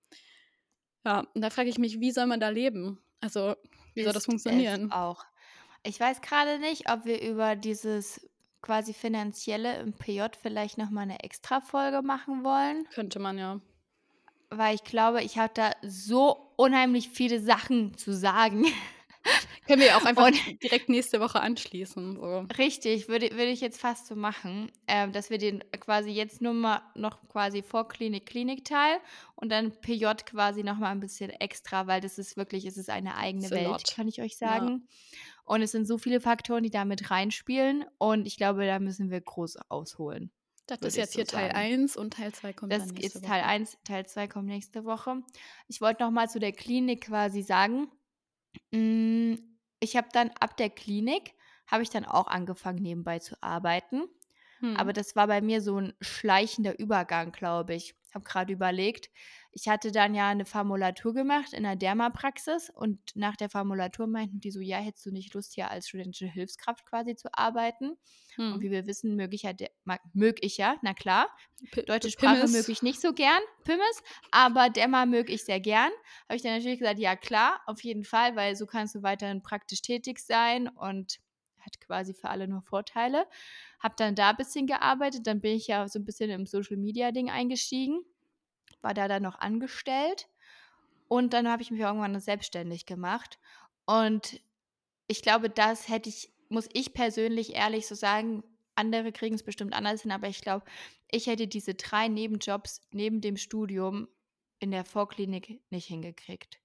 [1.04, 2.98] Ja, und da frage ich mich, wie soll man da leben?
[3.20, 3.54] Also,
[3.94, 4.90] wie soll das funktionieren?
[4.90, 5.24] auch.
[5.84, 8.28] Ich weiß gerade nicht, ob wir über dieses
[8.62, 12.88] quasi finanzielle im PJ vielleicht noch mal eine Extra-Folge machen wollen.
[12.92, 13.60] Könnte man ja.
[14.50, 18.66] Weil ich glaube, ich habe da so unheimlich viele Sachen zu sagen.
[19.66, 22.16] Können wir auch einfach und, direkt nächste Woche anschließen.
[22.16, 22.46] So.
[22.56, 26.54] Richtig, würde, würde ich jetzt fast so machen, äh, dass wir den quasi jetzt nur
[26.54, 28.98] mal noch quasi vor Klinik-Klinik-Teil
[29.34, 32.90] und dann PJ quasi noch mal ein bisschen extra, weil das ist wirklich, es ist
[32.90, 33.94] eine eigene Welt, lot.
[33.94, 34.68] kann ich euch sagen.
[34.68, 35.20] Ja.
[35.44, 39.10] Und es sind so viele Faktoren, die da mit reinspielen und ich glaube, da müssen
[39.10, 40.30] wir groß ausholen.
[40.66, 43.24] Das ist jetzt so hier Teil 1 und Teil 2 kommt das dann nächste ist
[43.24, 45.22] Teil 1, Teil 2 kommt nächste Woche.
[45.68, 47.88] Ich wollte noch mal zu der Klinik quasi sagen,
[48.72, 51.34] hm, ich habe dann ab der Klinik
[51.66, 54.04] habe ich dann auch angefangen nebenbei zu arbeiten.
[54.60, 54.76] Hm.
[54.76, 57.94] Aber das war bei mir so ein schleichender Übergang, glaube ich.
[58.16, 59.10] Habe gerade überlegt,
[59.52, 64.40] ich hatte dann ja eine Formulatur gemacht in der Dermapraxis und nach der Formulatur meinten
[64.40, 67.96] die so, ja, hättest du nicht Lust, hier als studentische Hilfskraft quasi zu arbeiten?
[68.36, 68.54] Hm.
[68.54, 69.52] Und wie wir wissen, möge ich ja,
[70.14, 71.28] mög ich ja, na klar.
[71.72, 75.90] P Deutsche Sprache möge ich nicht so gern, Pimmes, aber Derma möge ich sehr gern.
[76.28, 79.42] Habe ich dann natürlich gesagt, ja klar, auf jeden Fall, weil so kannst du weiterhin
[79.42, 81.18] praktisch tätig sein und
[81.66, 83.26] hat quasi für alle nur Vorteile.
[83.80, 86.76] Habe dann da ein bisschen gearbeitet, dann bin ich ja so ein bisschen im Social
[86.76, 88.04] Media Ding eingestiegen
[88.86, 90.28] war da dann noch angestellt
[91.08, 93.38] und dann habe ich mich irgendwann selbstständig gemacht.
[93.84, 94.40] Und
[95.08, 98.44] ich glaube, das hätte ich, muss ich persönlich ehrlich so sagen,
[98.76, 100.64] andere kriegen es bestimmt anders hin, aber ich glaube,
[101.10, 104.08] ich hätte diese drei Nebenjobs neben dem Studium
[104.60, 106.60] in der Vorklinik nicht hingekriegt.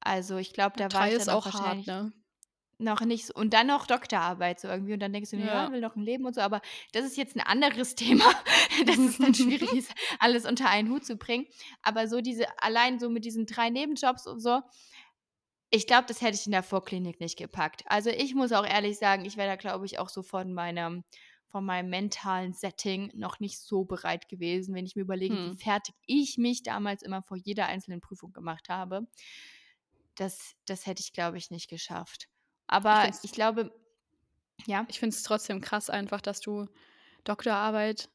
[0.00, 2.12] Also ich glaube, da war ich dann auch, auch wahrscheinlich hart, ne?
[2.78, 5.70] Noch nicht so, und dann noch Doktorarbeit so irgendwie und dann denkst du, ja, ja
[5.70, 6.60] will noch ein Leben und so, aber
[6.92, 8.24] das ist jetzt ein anderes Thema,
[8.86, 11.46] dass es dann schwierig ist, alles unter einen Hut zu bringen,
[11.82, 14.60] aber so diese, allein so mit diesen drei Nebenjobs und so,
[15.70, 17.82] Ich glaube, das hätte ich in der Vorklinik nicht gepackt.
[17.86, 21.04] Also, ich muss auch ehrlich sagen, ich wäre da, glaube ich, auch so von meinem
[21.48, 25.56] von meinem mentalen Setting noch nicht so bereit gewesen, wenn ich mir überlege, wie Mhm.
[25.56, 29.06] fertig ich mich damals immer vor jeder einzelnen Prüfung gemacht habe.
[30.16, 32.28] Das das hätte ich, glaube ich, nicht geschafft.
[32.90, 33.72] Ich Aber es ich glaube
[34.66, 34.86] ja?
[34.88, 36.66] ich finde es trotzdem krass einfach, dass du
[37.24, 38.10] Doktorarbeit,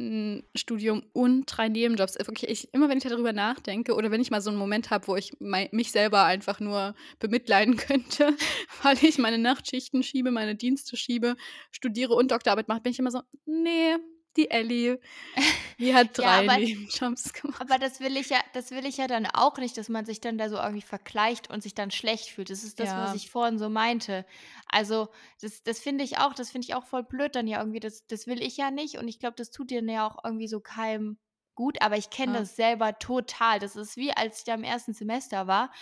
[0.00, 4.20] 'n Studium und 3 Nebenjobs äh, wirklich, ich immer wenn ich darüber nachdenke oder wenn
[4.22, 8.36] ich mal so 'n Moment habe, wo ich mei mich selber einfach nur bemitleiden könnte,
[8.82, 11.36] weil ich meine Nachtschichten schiebe, meine Dienste schiebe,
[11.72, 13.98] studiere und Doktorarbeit mache, bin ich immer so: „Ne,
[14.36, 14.98] die Elli,
[15.80, 18.98] die hat Ja, 3 aber Nebenjobs gemacht.“ aber das will ich ja das will ich
[18.98, 21.90] ja dann auch nicht, dass man sich dann da so irgendwie vergleicht und sich dann
[21.92, 22.50] schlecht fühlt.
[22.50, 23.16] Das ist das, was Ja.
[23.16, 24.26] ich vorhin so meinte.
[24.70, 25.08] Also,
[25.42, 27.80] das das finde ich auch das finde ich auch voll blöd dann ja irgendwie.
[27.80, 30.48] Das das will ich ja nicht und ich glaube, das tut dann ja auch irgendwie
[30.48, 31.18] so keinem
[31.56, 32.40] gut, aber ich kenne Ja.
[32.40, 33.60] das selber total.
[33.60, 34.94] Das ist wie, als ich da im 1.
[34.94, 35.72] Semester war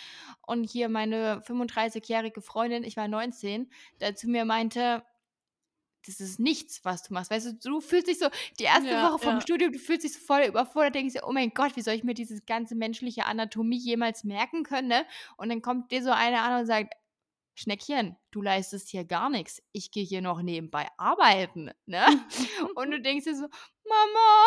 [0.47, 5.05] und hier meine 35-jährige Freundin, ich war 19, da zu mir meinte:
[6.07, 8.29] „Das ist nichts, was du machst.“ Weißt du, du fühlst dich so
[8.59, 9.01] die 1.
[9.01, 9.41] Ja, Woche vom ja.
[9.41, 12.05] Studium, du fühlst dich so voll überfordert, denkst dir: „Oh mein Gott, wie soll ich
[12.05, 15.07] mir dieses ganze menschliche Anatomie jemals merken können“, ne?
[15.37, 16.95] Und dann kommt dir so einer an und sagt:
[17.57, 19.63] „Schneckchen, du leistest hier gar nix.
[19.73, 22.07] Ich gehe hier noch nebenbei arbeiten“, ne?
[22.77, 23.49] Und du denkst dir so:
[23.89, 24.47] „Mama,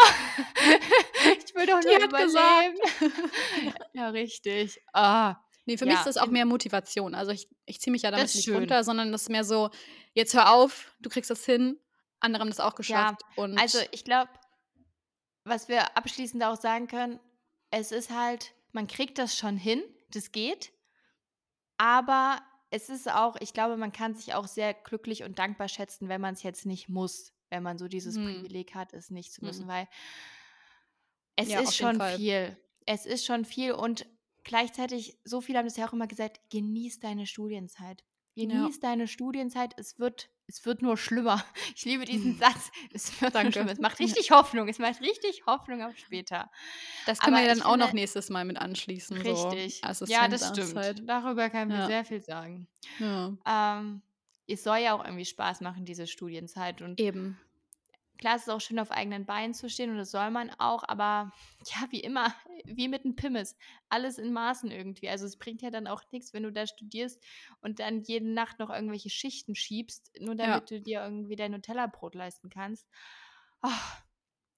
[1.39, 2.80] ich will doch nur gesagt.
[2.80, 2.80] überleben.“
[3.93, 4.82] Ja, richtig.
[4.93, 5.36] Ah,
[5.68, 7.13] Ne, für mich ist ja, das auch mehr Motivation.
[7.15, 8.53] Also, ich ich ziehe mich ja damit nicht schön.
[8.53, 9.70] runter, sondern das ist mehr so:
[10.13, 11.80] „Jetzt hör auf, du kriegst das hin,
[12.22, 14.30] andere haben das auch Ja, geschafft“ und also, ich glaube
[15.45, 17.20] was wir abschließend auch sagen können,
[17.72, 20.72] es ist halt man kriegt das schon hin, das geht.
[21.78, 22.41] Aber
[22.72, 26.22] es ist auch ich glaube, man kann sich auch sehr glücklich und dankbar schätzen, wenn
[26.22, 28.47] man's jetzt nicht muss, wenn man so dieses Mhm.
[28.47, 29.68] Privileg hat, es nicht zu müssen, Mhm.
[29.68, 29.88] weil
[31.36, 32.57] es Ja, ist schon viel.
[32.86, 34.05] Es ist schon viel und
[34.48, 38.06] gleichzeitig so viele haben das ja auch immer gesagt: „Genieß deine Studienzeit.
[38.41, 38.70] Ja.
[38.70, 41.45] Genieß deine Studienzeit, es wird es wird nur schlimmer.“
[41.78, 42.72] Ich liebe diesen Satz.
[42.93, 43.54] Es wird Danke.
[43.54, 43.74] schlimmer.
[43.74, 44.16] Es macht Ja.
[44.16, 44.70] richtig Hoffnung.
[44.70, 46.52] Es macht richtig Hoffnung auf später.
[47.08, 49.89] Das können wir Aber ja ich dann auch noch nächstes Mal mit anschließen, so Richtig.
[50.04, 50.93] Ja, das stimmt.
[51.08, 51.84] Darüber können wir Ja.
[51.84, 52.68] sehr viel sagen.
[53.00, 53.38] Ja.
[53.48, 54.04] Ähm,
[54.48, 57.38] es soll ja auch irgendwie Spaß machen, diese Studienzeit und Eben.
[58.18, 60.84] Klar, es ist auch schön, auf eigenen Beinen zu stehen und das soll man auch,
[60.88, 61.32] aber
[61.68, 62.34] ja, wie immer,
[62.65, 63.55] wie mit 'n Pimmes,
[63.89, 65.09] alles in Maßen irgendwie.
[65.09, 67.24] Also, es bringt ja dann auch nix, wenn du da studierst
[67.61, 70.61] und dann jede Nacht noch irgendwelche Schichten schiebst, nur Ja.
[70.61, 72.88] damit du dir irgendwie dein Nutella-Brot leisten kannst.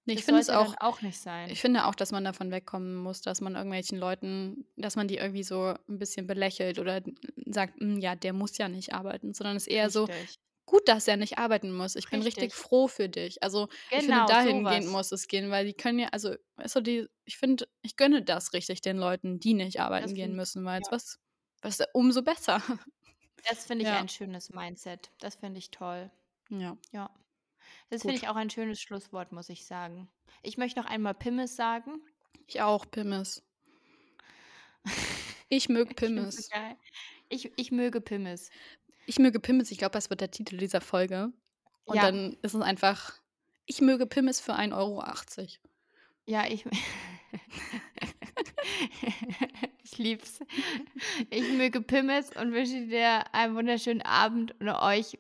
[0.06, 1.52] Ne, ich Das finde es auch auch nicht sein.
[1.52, 5.18] ich finde auch, dass man davon wegkommen muss, dass man irgendwelchen Leuten dass man die
[5.18, 7.02] irgendwie so 'n bisschen belächelt oder
[7.48, 10.38] sagt: „Hm, ja, der muss ja nicht arbeiten“, sondern es ist eher so: Richtig.
[10.70, 11.96] „Gut, dass er nicht arbeiten muss.
[11.96, 12.54] Ich bin richtig Richtig.
[12.54, 14.88] froh für dich.“ Also, ich finde, Genau, dahingehend was.
[14.88, 18.54] muss es gehen, weil die können ja also, du, die ich finde, ich gönne das
[18.54, 20.92] richtig den Leuten, die nicht arbeiten Das gehen müssen, weil's ja.
[20.92, 21.18] was
[21.64, 22.62] was umso besser.
[23.50, 23.96] Das finde ich Ja.
[23.96, 25.12] ein schönes Mindset.
[25.20, 26.12] Das finde ich toll.
[26.50, 26.78] Ja.
[26.92, 27.10] Ja.
[27.90, 30.12] Das finde ich auch ein schönes Schlusswort, muss ich sagen.
[30.44, 32.02] Ich möchte noch einmal Pimmes sagen.
[32.48, 33.44] Ich auch, Pimmes.
[35.50, 36.52] Ich möge Pimmes.
[37.30, 38.50] Ich ich möge Pimmes.
[39.10, 41.34] Ich möge Pimmes, ich glaube, das wird der Titel dieser Folge.
[41.84, 42.04] Und Ja.
[42.04, 43.14] dann ist es einfach:
[43.66, 45.70] „Ich möge Pimmes für 1,80 €.“
[46.28, 46.66] Ja, ich
[49.84, 50.40] ich liebe es.
[51.30, 55.18] Ich möge Pimmes und wünsche dir einen wunderschönen Abend und euch,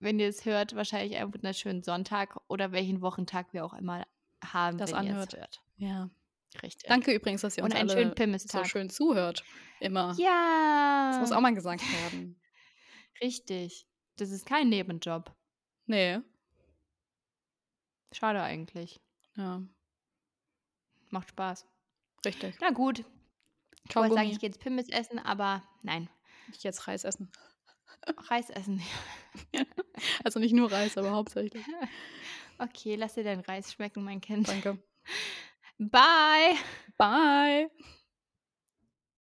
[0.00, 4.04] wenn ihr es hört, wahrscheinlich einen wunderschönen Sonntag oder welchen Wochentag wir auch immer
[4.44, 5.32] haben, Das wenn ihr es anhört.
[5.32, 5.60] hört.
[5.76, 6.10] Ja.
[6.62, 6.88] Richtig.
[6.88, 8.10] Danke übrigens, dass ihr Und uns einen schönen alle
[8.44, 8.64] so Pimmestag.
[8.64, 9.44] schön zuhört,
[9.80, 10.14] immer.
[11.08, 11.32] Das muss Ja.
[11.32, 12.41] auch mal gesagt werden.
[13.22, 13.86] Richtig.
[14.16, 15.34] Das ist kein Nebenjob.
[15.86, 16.24] Ne.
[18.12, 19.00] Schade eigentlich.
[19.36, 19.62] Ja.
[21.10, 21.66] Macht Spaß.
[22.24, 22.56] Richtig.
[22.60, 23.04] Na gut.
[23.88, 26.08] Ich wollte sagen, ich gehe jetzt Pimmes essen, aber nein.
[26.52, 27.30] Ich gehe jetzt Reis essen.
[28.30, 28.82] Reis essen.
[30.24, 31.64] Also, nicht nur Reis, aber hauptsächlich.
[32.58, 34.46] Okay, lass dir deinen Reis schmecken, mein Kind.
[34.48, 34.78] Danke.
[35.78, 36.54] Bye.
[36.96, 37.70] Bye.